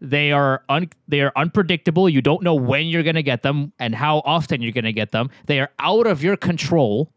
[0.02, 2.08] They are un, they are unpredictable.
[2.08, 4.92] You don't know when you're going to get them and how often you're going to
[4.92, 5.30] get them.
[5.46, 7.12] They are out of your control.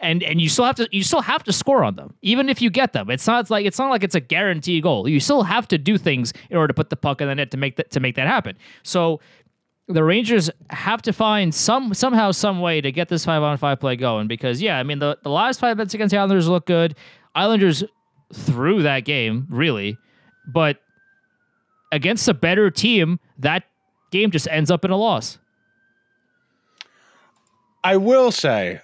[0.00, 2.62] And and you still have to you still have to score on them even if
[2.62, 3.10] you get them.
[3.10, 5.06] It's not like it's not like it's a guarantee goal.
[5.06, 7.50] You still have to do things in order to put the puck in the net
[7.50, 8.56] to make that to make that happen.
[8.82, 9.20] So
[9.88, 13.78] the Rangers have to find some somehow some way to get this five on five
[13.78, 16.66] play going because yeah, I mean the, the last five minutes against the Islanders look
[16.66, 16.96] good.
[17.34, 17.84] Islanders
[18.32, 19.98] threw that game really,
[20.48, 20.80] but
[21.92, 23.64] against a better team, that
[24.10, 25.38] game just ends up in a loss.
[27.82, 28.80] I will say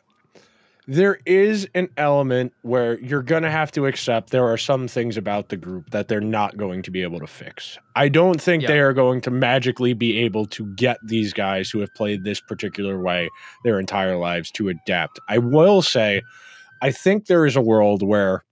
[0.88, 5.16] there is an element where you're going to have to accept there are some things
[5.16, 7.76] about the group that they're not going to be able to fix.
[7.96, 8.68] I don't think Yeah.
[8.68, 12.40] they are going to magically be able to get these guys who have played this
[12.40, 13.28] particular way
[13.64, 15.18] their entire lives to adapt.
[15.28, 16.22] I will say,
[16.80, 18.44] I think there is a world where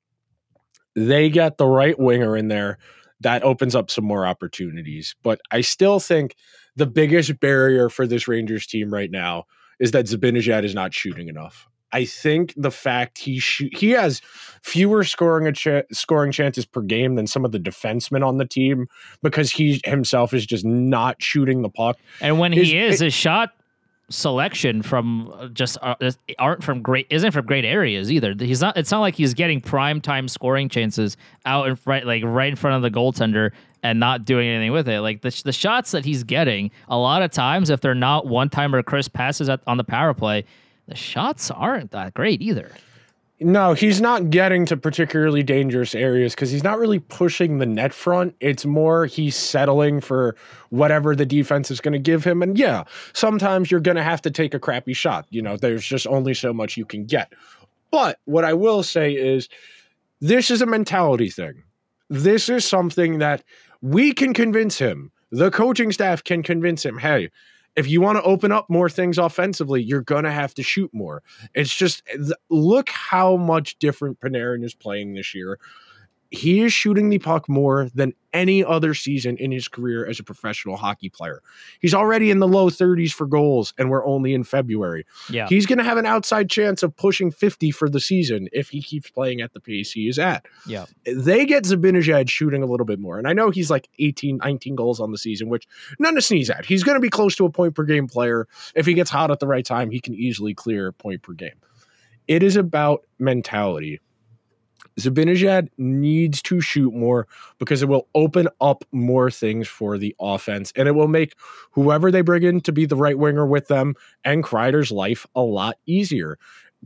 [0.97, 2.79] they get the right winger in there
[3.25, 5.17] that opens up some more opportunities.
[5.23, 6.37] But I still think
[6.77, 9.45] the biggest barrier for this Rangers team right now
[9.81, 11.67] is that Zibanejad is not shooting enough.
[11.93, 14.21] I think the fact he shoot, he has
[14.63, 18.45] fewer scoring a cha- scoring chances per game than some of the defensemen on the
[18.47, 18.89] team
[19.23, 21.97] because he himself is just not shooting the puck.
[22.21, 23.53] And when he Is- is, his shot
[24.11, 25.95] selection from uh, just uh,
[26.38, 28.35] aren't from great isn't from great areas either.
[28.38, 28.77] He's not.
[28.77, 32.57] It's not like he's getting prime time scoring chances out in front, like right in
[32.57, 35.01] front of the goaltender, and not doing anything with it.
[35.01, 38.51] Like the the shots that he's getting, a lot of times, if they're not one
[38.51, 40.45] time or crisp passes at, on the power play,
[40.87, 42.71] the shots aren't that great either.
[43.45, 47.93] No, he's not getting to particularly dangerous areas because he's not really pushing the net
[47.93, 48.35] front.
[48.41, 50.35] It's more he's settling for
[50.71, 52.43] whatever the defense is going to give him.
[52.43, 55.27] And yeah, sometimes you're going to have to take a crappy shot.
[55.29, 57.35] You know, there's just only so much you can get.
[57.91, 59.51] But what I will say is
[60.23, 61.65] this is a mentality thing.
[62.09, 63.45] This is something that
[63.83, 65.13] we can convince him.
[65.31, 67.29] The coaching staff can convince him, hey,
[67.77, 70.91] if you want to open up more things offensively, you're going to have to shoot
[70.93, 71.23] more.
[71.55, 75.59] It's just eh, look how much different Panarin is playing this year.
[76.35, 80.25] He is shooting the puck more than any other season in his career as a
[80.25, 81.40] professional hockey player.
[81.81, 85.07] He's already in the low 30s for goals, and we're only in February.
[85.31, 85.47] Yeah.
[85.49, 88.83] He's going to have an outside chance of pushing 50 for the season if he
[88.83, 90.47] keeps playing at the pace he is at.
[90.66, 90.87] Yeah.
[91.07, 93.18] They get Zibanejad shooting a little bit more.
[93.18, 95.68] And I know he's like 18, 19 goals on the season, which
[95.99, 96.66] none to sneeze at.
[96.66, 98.49] He's going to be close to a point per game player.
[98.75, 101.33] If he gets hot at the right time, he can easily clear a point per
[101.33, 101.55] game.
[102.27, 104.01] It is about mentality.
[104.99, 107.27] Zibanejad needs to shoot more
[107.59, 111.35] because it will open up more things for the offense and it will make
[111.73, 113.94] whoever they bring in to be the right winger with them
[114.25, 116.38] and Kreider's life a lot easier.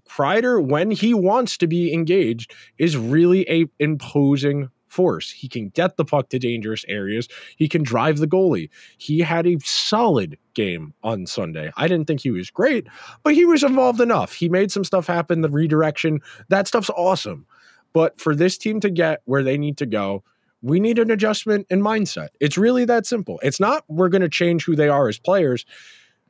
[0.08, 5.30] Kreider, when he wants to be engaged, is really a imposing force.
[5.30, 7.28] He can get the puck to dangerous areas.
[7.56, 8.70] He can drive the goalie.
[8.96, 11.70] He had a solid game on Sunday.
[11.76, 12.87] I didn't think he was great,
[13.22, 14.32] but he was involved enough.
[14.32, 16.20] He made some stuff happen, the redirection.
[16.48, 17.46] That stuff's awesome.
[17.92, 20.22] But for this team to get where they need to go,
[20.62, 22.29] we need an adjustment in mindset.
[22.40, 23.38] It's really that simple.
[23.42, 25.64] It's not we're going to change who they are as players,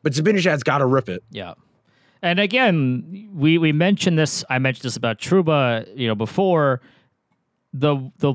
[0.03, 1.23] but Zibanejad's got to rip it.
[1.31, 1.55] Yeah.
[2.23, 4.45] And again, we we mentioned this.
[4.51, 6.81] I mentioned this about Trouba, you know, before.
[7.73, 8.35] The the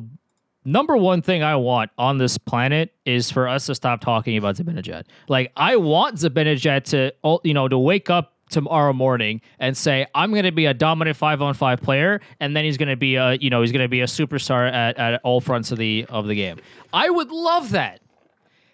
[0.65, 4.55] number one thing I want on this planet is for us to stop talking about
[4.55, 5.03] Zibanejad.
[5.27, 10.31] Like I want Zabinajad to, you know, to wake up tomorrow morning and say I'm
[10.31, 13.15] going to be a dominant five on five player, and then he's going to be
[13.15, 16.05] a, you know, he's going to be a superstar at, at all fronts of the
[16.09, 16.59] of the game.
[16.93, 17.99] I would love that.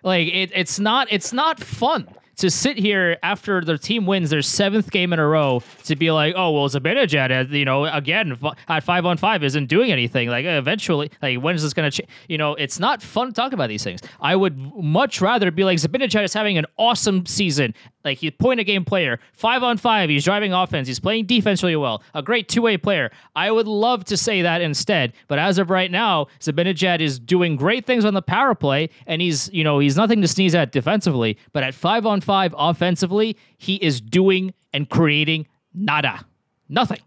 [0.04, 2.08] Like it, it's not it's not fun
[2.40, 6.10] to sit here after the team wins their seventh game in a row to be
[6.10, 8.38] like, oh well, Zibanejad, uh, you know, again
[8.70, 10.30] at five on five isn't doing anything.
[10.30, 12.10] Like eventually, like when is this going to change?
[12.30, 14.00] You know, it's not fun to talk about these things.
[14.22, 17.76] I would much rather be like Zibanejad is having an awesome season.
[18.10, 20.10] Like he's point a game player, five on five.
[20.10, 20.88] He's driving offense.
[20.88, 22.02] He's playing defense really well.
[22.16, 23.12] A great two way player.
[23.36, 27.56] I would love to say that instead, but as of right now, Zibanejad is doing
[27.56, 30.72] great things on the power play, and he's you know he's nothing to sneeze at
[30.72, 31.38] defensively.
[31.54, 36.26] But at five on five offensively, he is doing and creating nada,
[36.68, 37.02] nothing.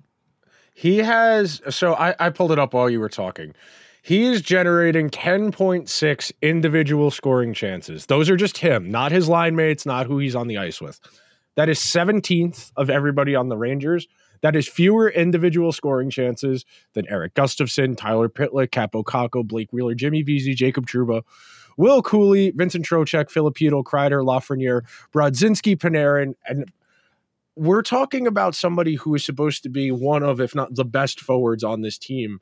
[0.73, 3.55] He has so I, I pulled it up while you were talking.
[4.03, 8.07] He is generating 10.6 individual scoring chances.
[8.07, 11.01] Those are just him, not his line mates, not who he's on the ice with.
[11.55, 14.09] That is 17th of everybody on the Rangers.
[14.41, 19.95] That is fewer individual scoring chances than Erik Gustafsson, Tyler Pitlick, Kaapo Kakko, Blake Wheeler,
[19.95, 21.23] Jimmy Vesey, Jacob Trouba,
[21.77, 24.83] Will Cuylle, Vincent Trocheck, Filipino, Kreider, Lafreniere,
[25.15, 26.73] Brodzinski, Panarin, and
[27.55, 31.21] we're talking about somebody who is supposed to be one of, if not the best
[31.21, 32.41] forwards on this team.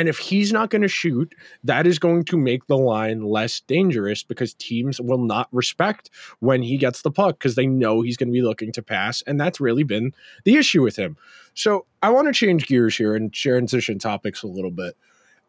[0.00, 3.60] And if he's not going to shoot, that is going to make the line less
[3.60, 6.08] dangerous because teams will not respect
[6.38, 9.20] when he gets the puck because they know he's going to be looking to pass.
[9.26, 11.18] And that's really been the issue with him.
[11.52, 14.96] So I want to change gears here and transition topics a little bit.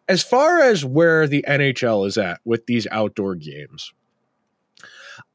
[0.09, 3.93] As far as where the NHL is at with these outdoor games,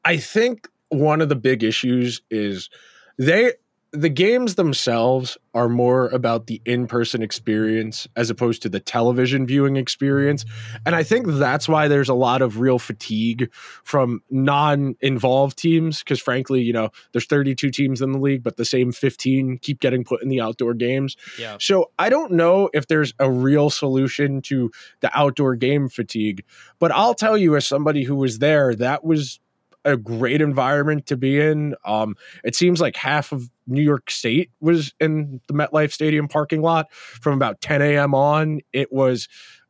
[0.05, 2.69] I think one of the big issues is
[3.17, 3.53] they
[3.97, 9.75] the games themselves are more about the in-person experience as opposed to the television viewing
[9.75, 10.45] experience
[10.85, 13.49] and i think that's why there's a lot of real fatigue
[13.83, 18.65] from non-involved teams because frankly you know there's 32 teams in the league but the
[18.65, 21.57] same 15 keep getting put in the outdoor games Yeah.
[21.59, 26.43] so i don't know if there's a real solution to the outdoor game fatigue
[26.77, 29.39] but i'll tell you as somebody who was there that was
[29.85, 31.75] a great environment to be in.
[31.85, 36.61] Um, it seems like half of New York State was in the MetLife Stadium parking
[36.61, 38.13] lot from about 10 a.m.
[38.13, 38.59] on.
[38.73, 39.27] It was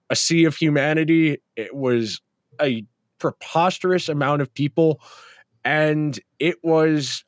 [0.10, 1.38] a sea of humanity.
[1.56, 2.22] It was
[2.62, 2.84] a
[3.20, 5.02] preposterous amount of people,
[5.64, 7.24] and it was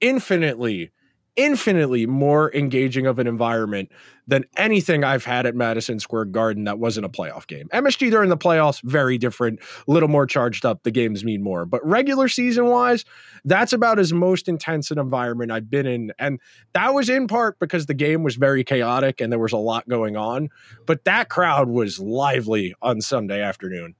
[0.00, 0.90] infinitely,
[1.38, 3.90] infinitely more engaging of an environment
[4.26, 7.68] than anything I've had at Madison Square Garden that wasn't a playoff game.
[7.72, 10.82] MSG during the playoffs, very different, a little more charged up.
[10.82, 11.64] The games mean more.
[11.64, 13.04] But regular season wise,
[13.44, 16.12] that's about as most intense an environment I've been in.
[16.18, 16.40] And
[16.74, 19.88] that was in part because the game was very chaotic and there was a lot
[19.88, 20.48] going on.
[20.86, 23.94] But that crowd was lively on Sunday afternoon.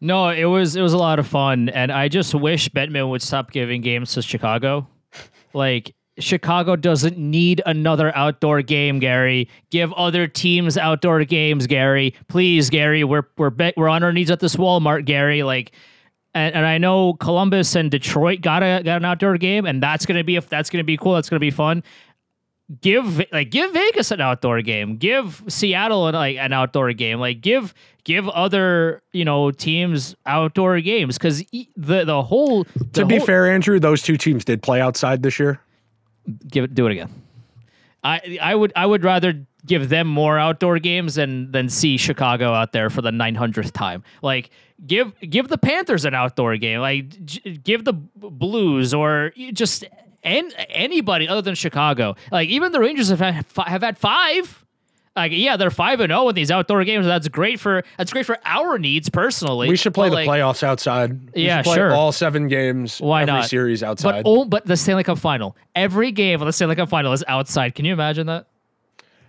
[0.00, 3.22] No, it was it was a lot of fun, and I just wish Bettman would
[3.22, 4.86] stop giving games to Chicago.
[5.54, 9.48] Like Chicago doesn't need another outdoor game, Gary.
[9.70, 12.14] Give other teams outdoor games, Gary.
[12.28, 13.04] Please, Gary.
[13.04, 15.42] We're we're be- we're on our knees at this Walmart, Gary.
[15.42, 15.72] Like,
[16.34, 20.06] and, and I know Columbus and Detroit got a got an outdoor game, and that's
[20.06, 21.14] gonna be if that's gonna be cool.
[21.14, 21.82] That's gonna be fun.
[22.80, 24.96] Give like give Vegas an outdoor game.
[24.96, 27.20] Give Seattle an, like an outdoor game.
[27.20, 31.44] Like give give other you know teams outdoor games because
[31.76, 32.64] the the whole
[32.94, 35.60] To be whole- fair, Andrew, those two teams did play outside this year.
[36.48, 37.10] Give it do it again.
[38.02, 42.52] I I would I would rather give them more outdoor games than than see Chicago
[42.52, 44.04] out there for the 900th time.
[44.22, 44.50] Like
[44.86, 46.80] give give the Panthers an outdoor game.
[46.80, 49.84] Like give the Blues or just
[50.22, 52.16] and anybody other than Chicago.
[52.30, 54.65] Like even the Rangers have had have had five.
[55.16, 57.06] Like yeah, they're five and zero in these outdoor games.
[57.06, 59.68] That's great for that's great for our needs personally.
[59.68, 61.34] We should play But, the like, playoffs outside.
[61.34, 61.92] We Yeah, sure.
[61.94, 63.00] All seven games.
[63.00, 63.48] Why every not?
[63.48, 64.22] series outside.
[64.24, 65.56] But oh, but the Stanley Cup final.
[65.74, 67.74] Every game of the Stanley Cup final is outside.
[67.74, 68.46] Can you imagine that?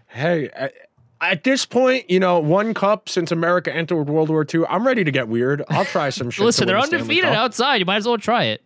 [0.09, 0.73] hey, at,
[1.21, 4.65] at this point, you know, one cup since America entered World War II.
[4.69, 5.63] I'm ready to get weird.
[5.69, 6.45] I'll try some shit.
[6.45, 7.77] Listen, they're undefeated outside.
[7.77, 8.63] You might as well try it.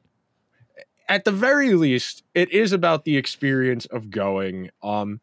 [1.08, 4.70] At the very least, it is about the experience of going.
[4.82, 5.20] Um,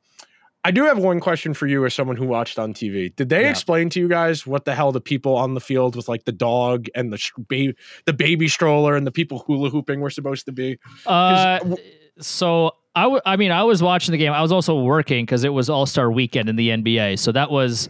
[0.69, 3.09] I do have one question for you as someone who watched on TV.
[3.17, 3.49] Did they Yeah.
[3.51, 6.33] explain to you guys what the hell the people on the field with like the
[6.33, 10.45] dog and the sh- baby, the baby stroller and the people hula hooping were supposed
[10.45, 10.77] to be?
[11.07, 11.77] Uh, w-
[12.21, 14.33] so I, w- I mean, I was watching the game.
[14.35, 17.19] I was also working because it was All Star Weekend in the NBA.
[17.19, 17.89] So that was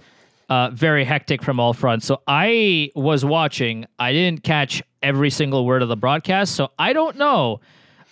[0.49, 2.07] uh, very hectic from all fronts.
[2.07, 3.87] So I was watching.
[3.99, 6.55] I didn't catch every single word of the broadcast.
[6.55, 7.61] So I don't know.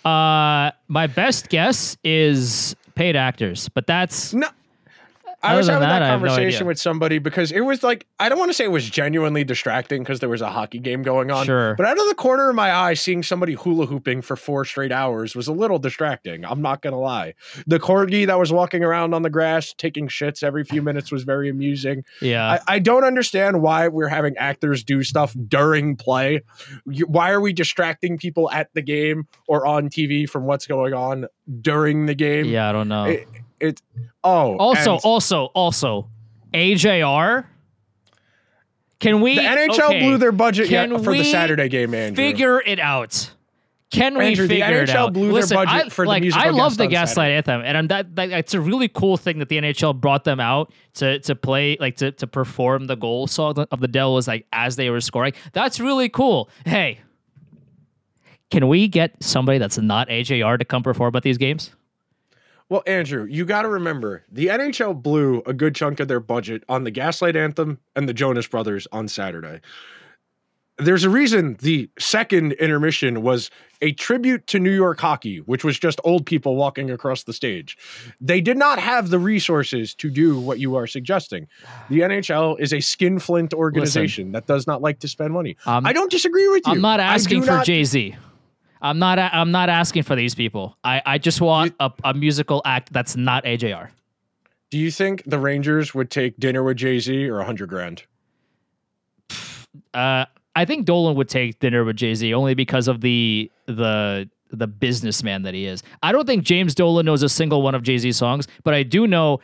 [0.03, 4.47] Uh, my best guess is paid actors, but that's No.
[5.43, 7.83] I was than having that, that, I have no conversation with somebody because it was
[7.83, 10.79] like I don't want to say it was genuinely distracting because there was a hockey
[10.79, 11.45] game going on.
[11.45, 11.75] Sure.
[11.75, 14.91] But out of the corner of my eye, seeing somebody hula hooping for four straight
[14.91, 16.43] hours was a little distracting.
[16.43, 17.35] I'm not gonna lie.
[17.67, 21.23] The corgi that was walking around on the grass taking shits every few minutes was
[21.23, 22.03] very amusing.
[22.21, 22.59] yeah.
[22.67, 26.41] I, I don't understand why we're having actors do stuff during play.
[26.85, 31.27] Why are we distracting people at the game or on TV from what's going on
[31.61, 32.45] during the game?
[32.45, 33.05] yeah, I don't know.
[33.05, 33.27] It,
[33.59, 33.81] it
[34.23, 36.09] oh also, and- also, also,
[36.53, 37.45] AJR.
[38.99, 39.35] Can we?
[39.35, 42.15] The NHL okay, blew their budget yet for the Saturday game, Andrew.
[42.15, 43.31] Figure it out.
[43.89, 45.13] Can we Andrew, the figure it NHL out?
[45.13, 47.87] blew their Listen, budget I, for the like, I love the Gaslight Anthem, and I'm
[47.87, 48.31] that, that.
[48.31, 51.95] It's a really cool thing that the NHL brought them out to to play, like
[51.97, 55.33] to to perform the goal song of the Devils, like as they were scoring.
[55.53, 56.49] That's really cool.
[56.65, 56.99] Hey,
[58.51, 61.71] can we get somebody that's not AJR to come perform at these games?
[62.69, 66.63] Well, Andrew, you got to remember the NHL blew a good chunk of their budget
[66.67, 69.61] on the Gaslight Anthem and the Jonas Brothers on Saturday.
[70.79, 73.49] There's a reason the second intermission was
[73.81, 77.77] a tribute to New York hockey, which was just old people walking across the stage.
[78.21, 81.47] They did not have the resources to do what you are suggesting.
[81.89, 85.57] The NHL is a skinflint organization that does not like to spend money.
[85.65, 86.73] Um, I don't disagree with you.
[86.73, 88.15] I'm not asking for Jay Z.
[88.81, 89.19] I'm not.
[89.19, 90.77] a- I'm not asking for these people.
[90.83, 93.89] I, I just want a, a musical act that's not AJR.
[94.69, 98.03] Do you think the Rangers would take dinner with Jay Z or a hundred grand?
[99.93, 100.25] Uh,
[100.55, 104.67] I think Dolan would take dinner with Jay Z only because of the the the
[104.67, 105.83] businessman that he is.
[106.03, 108.83] I don't think James Dolan knows a single one of Jay Z's songs, but I
[108.83, 109.39] do know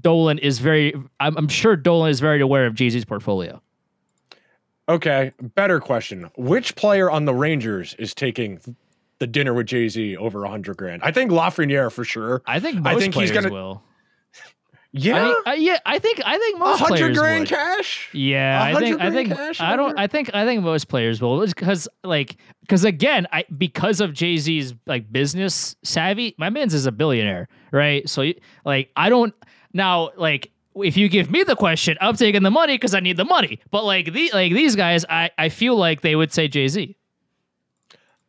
[0.00, 0.94] Dolan is very.
[1.20, 3.60] I'm, I'm sure Dolan is very aware of Jay Z's portfolio.
[4.88, 6.30] Okay, better question.
[6.36, 8.60] Which player on the Rangers is taking
[9.18, 11.02] the dinner with Jay Z over a hundred grand?
[11.04, 12.42] I think Lafreniere for sure.
[12.46, 13.82] I think most I think he's players gonna- will.
[14.94, 17.48] Yeah, I mean, uh, yeah, I think I think most hundred players grand would.
[17.48, 18.10] cash.
[18.12, 19.98] Yeah, I 100 think I think cash I don't?
[19.98, 24.36] I think I think most players will because like because again I because of Jay
[24.36, 28.06] Z's like business savvy, my man's is a billionaire, right?
[28.06, 28.32] So
[28.66, 29.32] like I don't
[29.72, 33.16] now like if you give me the question, I'm taking the money because I need
[33.16, 33.60] the money.
[33.70, 36.96] But like the like these guys, I I feel like they would say Jay Z.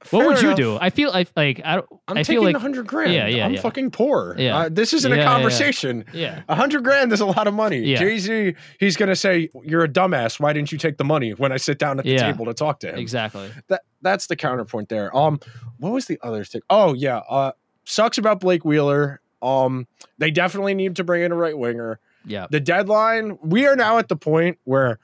[0.10, 0.78] What would you do?
[0.82, 1.86] I feel like like I don't.
[2.10, 3.14] I'm I taking feel like a hundred grand.
[3.14, 3.62] Yeah, yeah, I'm yeah.
[3.62, 4.36] fucking poor.
[4.38, 4.58] Yeah.
[4.58, 5.34] Uh, this isn't Yeah, a yeah, yeah.
[5.34, 6.06] conversation.
[6.14, 6.42] yeah.
[6.50, 7.78] A hundred grand is a lot of money.
[7.80, 8.00] Yeah.
[8.00, 10.42] Jay Z, he's gonna say, "You're a dumbass.
[10.42, 12.30] Why didn't you take the money?" When I sit down at the Yeah.
[12.30, 13.00] table to talk to him.
[13.00, 13.50] Exactly.
[13.70, 15.16] that that's the counterpoint there.
[15.16, 15.40] Um,
[15.78, 16.62] what was the other thing?
[16.70, 17.54] Oh yeah, uh,
[17.86, 19.22] sucks about Blake Wheeler.
[19.42, 19.88] Um,
[20.18, 22.02] they definitely need to bring in a right winger.
[22.26, 22.48] Yeah.
[22.50, 23.38] The deadline.
[23.42, 25.00] We are now at the point where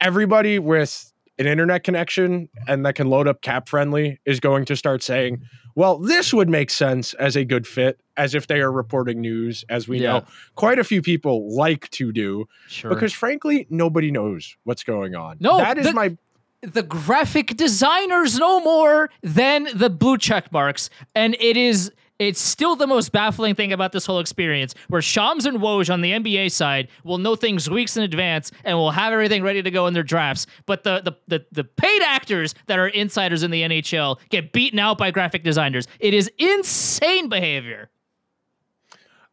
[0.00, 4.74] everybody with an internet connection and that can load up cap friendly is going to
[4.76, 5.40] start saying,
[5.76, 9.64] "Well, this would make sense as a good fit," as if they are reporting news.
[9.68, 10.12] As we Yeah.
[10.12, 10.24] know,
[10.56, 12.90] quite a few people like to do Sure.
[12.90, 15.36] because, frankly, nobody knows what's going on.
[15.40, 16.16] No, that is the- my
[16.60, 22.76] the graphic designers no more than the blue check marks and it is it's still
[22.76, 26.50] the most baffling thing about this whole experience where Shams and Woj on the NBA
[26.50, 29.94] side will know things weeks in advance and will have everything ready to go in
[29.94, 34.18] their drafts but the the the, the paid actors that are insiders in the NHL
[34.30, 37.90] get beaten out by graphic designers it is insane behavior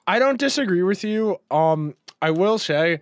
[0.08, 1.38] I don't disagree with you.
[1.50, 3.02] Um, I will say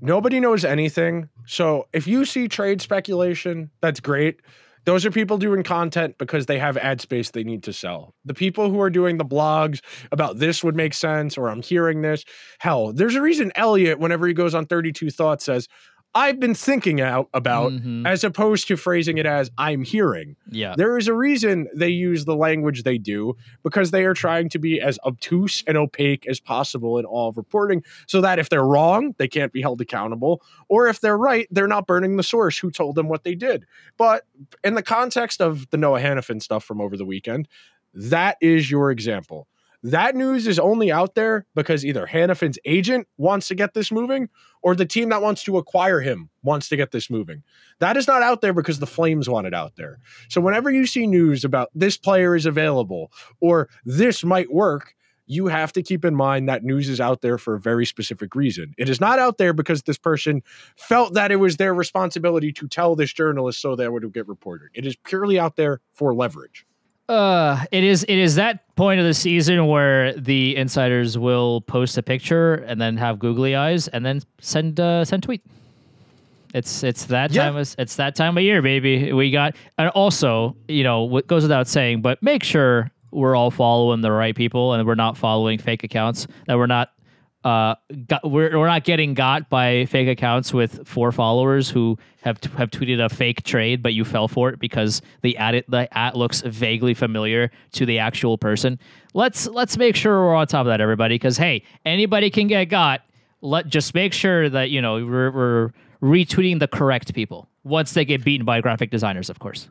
[0.00, 1.28] nobody knows anything.
[1.46, 4.40] So if you see trade speculation, that's great.
[4.84, 8.14] Those are people doing content because they have ad space they need to sell.
[8.24, 9.80] The people who are doing the blogs
[10.10, 12.24] about this would make sense or I'm hearing this.
[12.58, 15.68] Hell, there's a reason Elliotte, whenever he goes on 32 Thoughts, says,
[16.14, 18.06] I've been thinking out about, Mhm.
[18.06, 20.36] as opposed to phrasing it as I'm hearing.
[20.50, 20.74] Yeah.
[20.76, 24.58] There is a reason they use the language they do because they are trying to
[24.58, 28.64] be as obtuse and opaque as possible in all of reporting so that if they're
[28.66, 30.42] wrong, they can't be held accountable.
[30.68, 33.64] Or if they're right, they're not burning the source who told them what they did.
[33.96, 34.24] But
[34.62, 37.48] in the context of the Noah Hanifin stuff from over the weekend,
[37.94, 39.46] that is your example.
[39.82, 44.28] That news is only out there because either Hanifin's agent wants to get this moving
[44.62, 47.42] or the team that wants to acquire him wants to get this moving.
[47.80, 49.98] That is not out there because the Flames want it out there.
[50.28, 53.10] So whenever you see news about this player is available
[53.40, 54.94] or this might work,
[55.26, 58.34] you have to keep in mind that news is out there for a very specific
[58.34, 58.74] reason.
[58.78, 60.42] It is not out there because this person
[60.76, 64.28] felt that it was their responsibility to tell this journalist so that it would get
[64.28, 64.68] reported.
[64.74, 66.66] It is purely out there for leverage.
[67.12, 71.98] Uh, it is it is that point of the season where the insiders will post
[71.98, 75.42] a picture and then have googly eyes and then send uh, send tweet.
[76.54, 77.44] It's it's that Yeah.
[77.44, 79.12] time of, it's that time of year, baby.
[79.12, 83.50] We got and also you know what goes without saying, but make sure we're all
[83.50, 86.26] following the right people and we're not following fake accounts.
[86.46, 86.92] That we're not
[87.44, 87.74] uh
[88.06, 92.50] got, we're we're not getting got by fake accounts with four followers who have t-
[92.56, 95.88] have tweeted a fake trade, but you fell for it because the ad it, the
[95.96, 98.78] ad looks vaguely familiar to the actual person.
[99.14, 102.66] Let's let's make sure we're on top of that, everybody, because hey, anybody can get
[102.66, 103.02] got.
[103.40, 105.70] Let just make sure that you know we're, we're
[106.00, 109.68] retweeting the correct people once they get beaten by graphic designers, of course.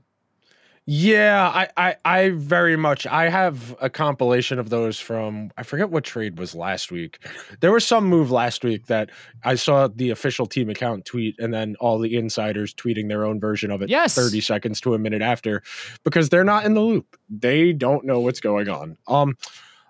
[0.88, 3.06] Yeah, I, I, I very much.
[3.06, 5.52] I have a compilation of those from.
[5.56, 7.20] I forget what trade was last week.
[7.60, 9.12] There was some move last week that
[9.44, 13.40] I saw the official team account tweet, and then all the insiders tweeting their own
[13.40, 13.90] version of it.
[13.90, 14.16] Yes.
[14.16, 15.62] thirty seconds to a minute after,
[16.04, 17.16] because they're not in the loop.
[17.30, 18.98] They don't know what's going on.
[19.08, 19.38] Um,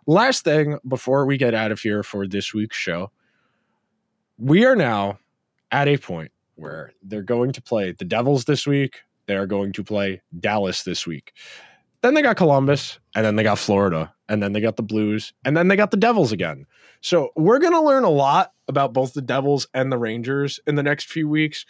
[0.08, 3.12] last thing before we get out of here for this week's show,
[4.38, 5.20] we are now
[5.72, 9.04] at a point where they're going to play the Devils this week.
[9.32, 11.32] They are going to play Dallas this week.
[12.02, 15.32] Then they got Columbus, and then they got Florida, and then they got the Blues,
[15.46, 16.66] and then they got the Devils again.
[17.00, 20.76] So we're going to learn a lot about both the Devils and the Rangers in
[20.76, 21.66] the next few weeks.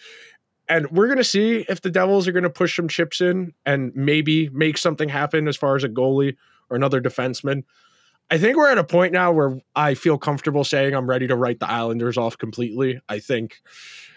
[0.67, 3.53] And we're going to see if the Devils are going to push some chips in
[3.63, 6.37] and maybe make something happen as far as a goalie
[6.71, 7.63] or another defenseman.
[8.31, 11.35] I think we're at a point now where I feel comfortable saying I'm ready to
[11.35, 13.01] write the Islanders off completely.
[13.09, 13.57] I think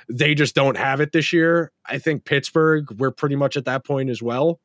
[0.09, 1.73] they just don't have it this year.
[1.85, 4.61] I think Pittsburgh, we're pretty much at that point as well.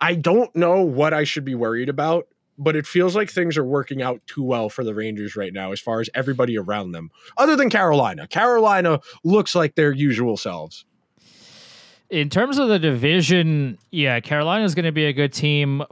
[0.00, 3.64] I don't know what I should be worried about, but it feels like things are
[3.64, 7.10] working out too well for the Rangers right now as far as everybody around them,
[7.36, 8.28] other than Carolina.
[8.28, 10.84] Carolina looks like their usual selves.
[12.08, 15.82] In terms of the division, yeah, Carolina is going to be a good team.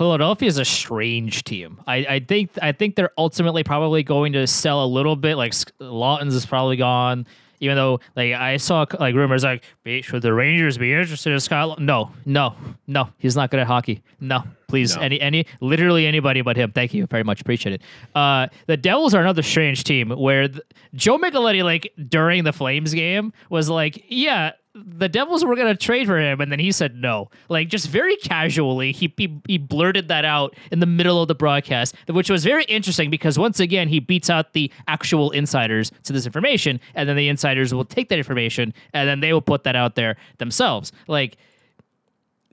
[0.00, 1.78] Philadelphia is a strange team.
[1.86, 5.36] I, I think I think they're ultimately probably going to sell a little bit.
[5.36, 7.26] Like Laughton's is probably gone.
[7.60, 9.62] Even though like I saw like rumors like
[10.00, 11.80] should the Rangers be interested in Scott?
[11.80, 12.54] No, no,
[12.86, 13.10] no.
[13.18, 14.02] He's not good at hockey.
[14.20, 15.02] No, please, No.
[15.02, 16.72] any any literally anybody but him.
[16.72, 17.40] Thank you very much.
[17.40, 17.82] Appreciate it.
[18.14, 20.62] Uh, the Devils are another strange team where th-
[20.94, 26.06] Joe Micheletti like during the Flames game was like, yeah, the Devils were gonna trade
[26.06, 27.28] for him, and then he said no.
[27.48, 31.34] Like just very casually, he he, he blurted that out in the middle of the
[31.34, 36.12] broadcast, which was very interesting because once again he beats out the actual insiders to
[36.12, 39.64] this information, and then the insiders will take that information and then they will put
[39.64, 40.92] that out there themselves.
[41.08, 41.36] Like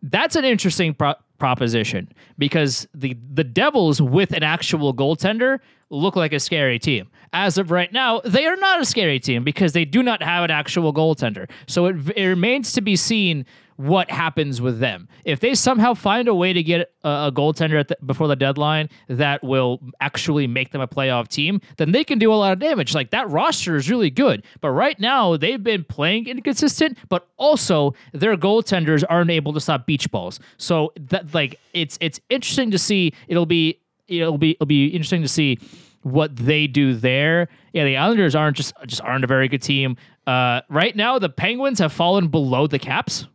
[0.01, 5.59] that's an interesting pro- proposition because the the Devils with an actual goaltender
[5.89, 7.09] look like a scary team.
[7.33, 10.43] As of right now, they are not a scary team because they do not have
[10.43, 11.49] an actual goaltender.
[11.67, 13.45] So it, it remains to be seen
[13.77, 15.07] what happens with them.
[15.23, 18.89] If they somehow find a way to get a, a goaltender the, before the deadline
[19.07, 22.59] that will actually make them a playoff team, then they can do a lot of
[22.59, 22.95] damage.
[22.95, 27.93] Like that roster is really good, but right now they've been playing inconsistent, but also
[28.13, 30.39] their goaltenders aren't able to stop beach balls.
[30.57, 33.13] So that like it's it's interesting to see.
[33.27, 35.59] It'll be it'll be it'll be interesting to see
[36.01, 37.47] what they do there.
[37.73, 39.97] Yeah, the Islanders aren't just just aren't a very good team.
[40.25, 43.27] Uh, right now, the Penguins have fallen below the Caps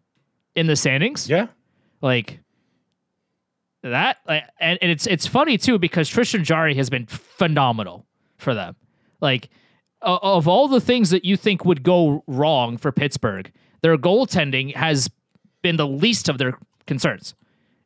[0.55, 1.29] in the standings.
[1.29, 1.47] Yeah.
[2.01, 2.41] Like
[3.83, 8.07] that, like, and, and it's it's funny too because Tristan Jarry has been phenomenal
[8.39, 8.77] for them.
[9.21, 9.49] Like
[10.03, 15.09] of all the things that you think would go wrong for Pittsburgh, their goaltending has
[15.63, 17.35] been the least of their concerns.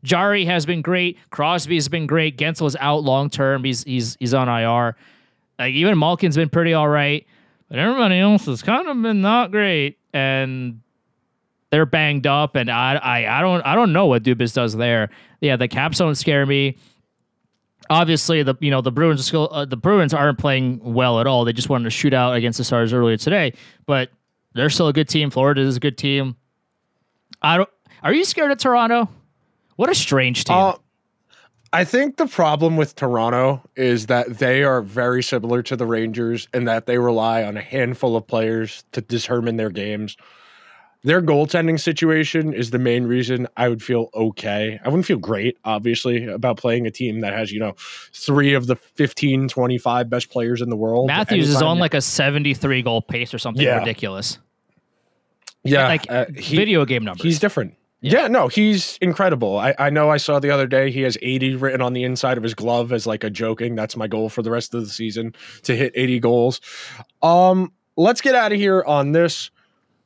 [0.02, 1.18] Jarry has been great.
[1.30, 2.38] Crosby's been great.
[2.38, 3.64] Guentzel is out long term.
[3.64, 4.96] He's he's he's on IR.
[5.58, 7.26] Like even Malkin's been pretty all right,
[7.68, 9.98] but everybody else has kind of been not great.
[10.12, 10.80] And
[11.70, 15.10] they're banged up, and I, I, I don't, I don't know what Dubas does there.
[15.40, 16.76] Yeah, the Caps don't scare me.
[17.88, 21.44] Obviously, the you know the Bruins uh, the Bruins aren't playing well at all.
[21.44, 23.52] They just wanted to shoot out against the Stars earlier today,
[23.86, 24.10] but
[24.54, 25.30] they're still a good team.
[25.30, 26.34] Florida is a good team.
[27.42, 27.68] I don't.
[28.02, 29.08] Are you scared of Toronto?
[29.76, 30.56] What a strange team.
[30.56, 30.74] Uh,
[31.72, 36.48] I think the problem with Toronto is that they are very similar to the Rangers
[36.54, 40.16] and that they rely on a handful of players to determine their games.
[41.06, 44.80] Their goaltending situation is the main reason I would feel okay.
[44.84, 47.74] I wouldn't feel great, obviously, about playing a team that has, you know,
[48.12, 51.06] three of the 15, 25 best players in the world.
[51.06, 53.78] Matthews is on like a 73 goal pace or something Yeah.
[53.78, 54.38] ridiculous.
[55.62, 57.22] yeah, like uh, he- video game numbers.
[57.22, 57.74] He's different.
[58.00, 58.26] Yeah.
[58.26, 59.58] no, he's incredible.
[59.58, 62.36] I, I know I saw the other day he has 80 written on the inside
[62.36, 63.76] of his glove as like a joking.
[63.76, 66.60] That's my goal for the rest of the season to hit 80 goals.
[67.22, 69.50] Um, let's get out of here on this.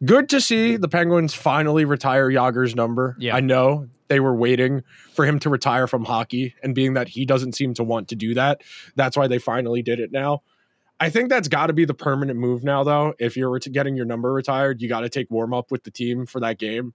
[0.05, 3.17] Good to see the Penguins finally retire Jagr's number.
[3.19, 3.37] Yeah.
[3.37, 4.83] I know they were waiting
[5.13, 8.17] for him to retire from hockey, and being that he doesn't seem to want to
[8.17, 8.63] do that,
[8.97, 10.43] that's why they finally did it now.
[10.99, 13.15] I think that's got to be the permanent move now, though.
[13.19, 16.27] If you're getting your number retired, you got to take warm up with the team
[16.27, 16.93] for that game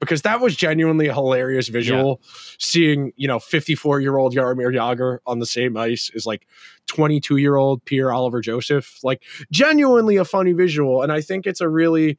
[0.00, 2.20] because that was genuinely a hilarious visual.
[2.58, 6.46] Seeing you know 54 year old Jaromir Jagr on the same ice is like
[6.86, 11.68] 22 year old Pierre-Olivier Joseph, like genuinely a funny visual, and I think it's a
[11.68, 12.18] really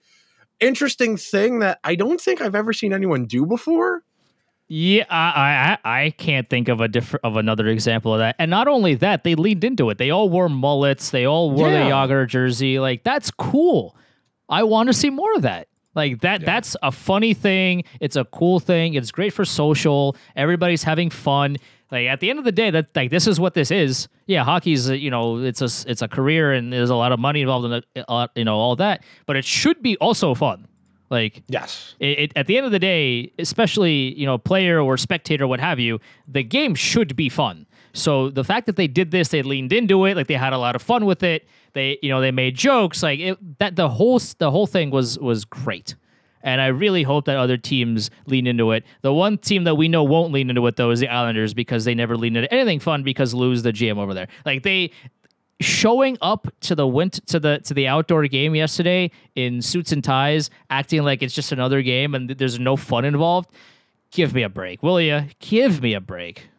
[0.60, 4.03] interesting thing that I don't think I've ever seen anyone do before.
[4.72, 8.36] Yeah, I, I I can't think of a different of another example of that.
[8.38, 9.97] And not only that, they leaned into it.
[9.97, 11.10] They all wore mullets.
[11.10, 11.89] They all wore the Yeah.
[11.89, 12.80] Jagr jersey.
[12.80, 13.95] Like that's cool.
[14.47, 15.70] I want to see more of that.
[15.95, 16.45] Like that.
[16.45, 17.84] That's a funny thing.
[17.99, 18.93] It's a cool thing.
[18.93, 20.16] It's great for social.
[20.36, 21.57] Everybody's having fun.
[21.91, 24.07] Like at the end of the day, that like this is what this is.
[24.27, 27.19] Yeah, hockey's a, you know it's a it's a career and there's a lot of
[27.19, 27.85] money involved in it.
[28.07, 30.67] uh, You know all that, but it should be also fun.
[31.09, 31.95] Like Yes.
[31.99, 35.59] it, it, at the end of the day, especially you know player or spectator, what
[35.59, 37.65] have you, the game should be fun.
[37.93, 40.59] So the fact that they did this, they leaned into it, like they had a
[40.59, 41.47] lot of fun with it.
[41.73, 43.75] They you know they made jokes, like it, that.
[43.75, 45.95] The whole the whole thing was was great,
[46.43, 48.83] and I really hope that other teams lean into it.
[49.01, 51.85] The one team that we know won't lean into it though is the Islanders because
[51.85, 54.27] they never lean into anything fun because Lou's the GM over there.
[54.45, 54.91] Like they
[55.61, 60.03] showing up to the wint to the to the outdoor game yesterday in suits and
[60.03, 63.49] ties, acting like it's just another game and there's no fun involved.
[64.11, 65.25] Give me a break, will you?
[65.39, 66.49] Give me a break.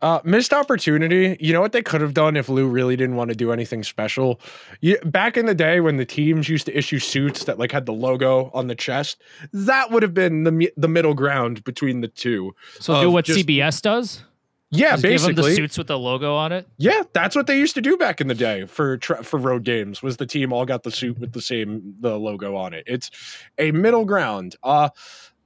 [0.00, 1.36] Uh, missed opportunity.
[1.40, 3.82] You know what they could have done if Lou really didn't want to do anything
[3.82, 4.40] special?
[4.80, 7.84] You, back in the day when the teams used to issue suits that like had
[7.86, 9.20] the logo on the chest,
[9.52, 12.54] that would have been the the middle ground between the two.
[12.78, 14.22] So do what just- CBS does.
[14.70, 16.68] Yeah, Just give them the suits with the logo on it.
[16.76, 19.64] Yeah, that's what they used to do back in the day for tra- for road
[19.64, 20.02] games.
[20.02, 22.84] Was the team all got the suit with the same the logo on it?
[22.86, 23.10] It's
[23.56, 24.56] a middle ground.
[24.62, 24.90] Uh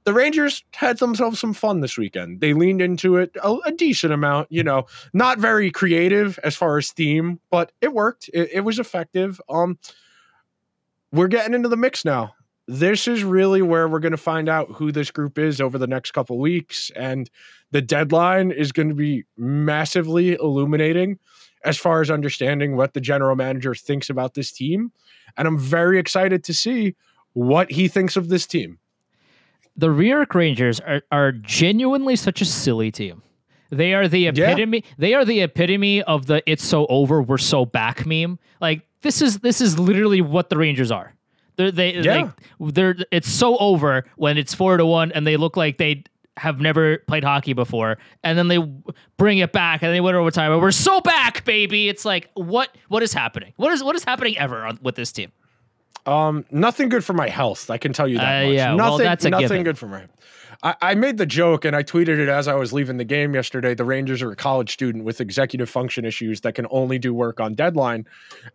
[0.05, 2.41] the Rangers had themselves some fun this weekend.
[2.41, 4.51] They leaned into it a, a decent amount.
[4.51, 8.29] You know, not very creative as far as theme, but it worked.
[8.33, 9.39] It, it was effective.
[9.49, 9.77] Um,
[11.11, 12.33] we're getting into the mix now.
[12.67, 15.87] This is really where we're going to find out who this group is over the
[15.87, 17.29] next couple weeks, and
[17.71, 21.19] the deadline is going to be massively illuminating
[21.65, 24.91] as far as understanding what the general manager thinks about this team.
[25.37, 26.95] And I'm very excited to see
[27.33, 28.79] what he thinks of this team.
[29.75, 33.23] The York Rangers are, are genuinely such a silly team.
[33.71, 34.83] They are the epitome.
[34.99, 38.37] They are the epitome of the "it's so over, we're so back" meme.
[38.61, 41.13] Like this is this is literally what the Rangers are.
[41.55, 42.15] They're, they Yeah.
[42.59, 46.03] like they're it's so over when it's four to one and they look like they
[46.37, 48.59] have never played hockey before, and then they
[49.17, 50.51] bring it back and they win overtime.
[50.51, 51.89] And we're so back, baby.
[51.89, 53.53] It's like what what is happening?
[53.55, 55.31] What is what is happening ever on, with this team?
[56.05, 57.69] Um, nothing good for my health.
[57.69, 58.55] I can tell you that Uh, much.
[58.55, 59.63] yeah, nothing, well, that's a nothing given.
[59.63, 60.03] good for my.
[60.61, 63.33] I, I made the joke and I tweeted it as I was leaving the game
[63.35, 63.73] yesterday.
[63.73, 67.39] The Rangers are a college student with executive function issues that can only do work
[67.41, 68.05] on deadline,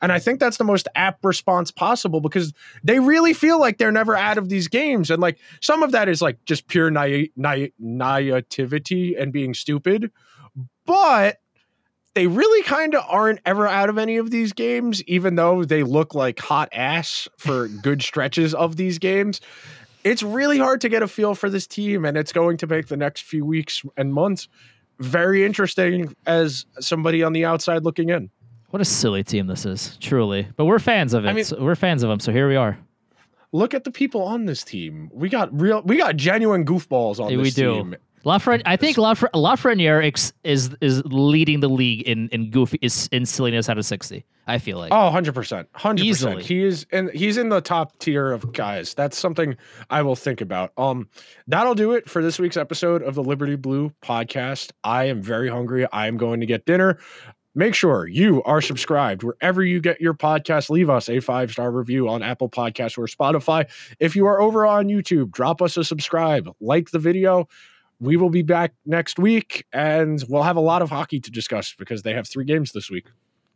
[0.02, 2.52] and I think that's the most apt response possible because
[2.84, 6.08] they really feel like they're never out of these games, and like some of that
[6.08, 10.10] is like just pure naive, naive, naivety and being stupid,
[10.86, 11.38] but
[12.14, 15.82] they really kind of aren't ever out of any of these games, even though they
[15.82, 19.40] look like hot ass for good stretches of these games.
[20.04, 22.86] It's really hard to get a feel for this team, and it's going to make
[22.88, 24.48] the next few weeks and months
[25.00, 28.30] very interesting as somebody on the outside looking in.
[28.70, 30.48] What a silly team this is, truly.
[30.56, 31.28] But we're fans of it.
[31.28, 32.78] I mean- so we're fans of them, so here we are.
[33.52, 35.08] Look at the people on this team.
[35.12, 37.74] We got real, we got genuine goofballs on Yeah, this we do.
[37.74, 37.96] team.
[38.28, 43.08] Lafren, I think Lafre- Lafreniere ex- is is leading the league in in goofy is
[43.10, 44.26] in silliness out of sixty.
[44.46, 44.90] I feel like.
[44.92, 45.66] Oh, 100%.
[45.76, 46.00] 100%.
[46.00, 46.42] Easily.
[46.42, 48.94] He is and he's in the top tier of guys.
[48.94, 49.56] That's something
[49.90, 50.72] I will think about.
[50.78, 51.08] Um
[51.46, 54.72] that'll do it for this week's episode of the Liberty Blue podcast.
[54.82, 55.86] I am very hungry.
[55.92, 56.98] I am going to get dinner.
[57.54, 60.70] Make sure you are subscribed wherever you get your podcast.
[60.70, 63.68] Leave us a five star review on Apple Podcasts or Spotify.
[64.00, 67.48] If you are over on YouTube, drop us a subscribe, like the video.
[68.00, 71.74] We will be back next week and we'll have a lot of hockey to discuss
[71.78, 73.06] because they have three games this week.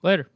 [0.03, 0.31] Later.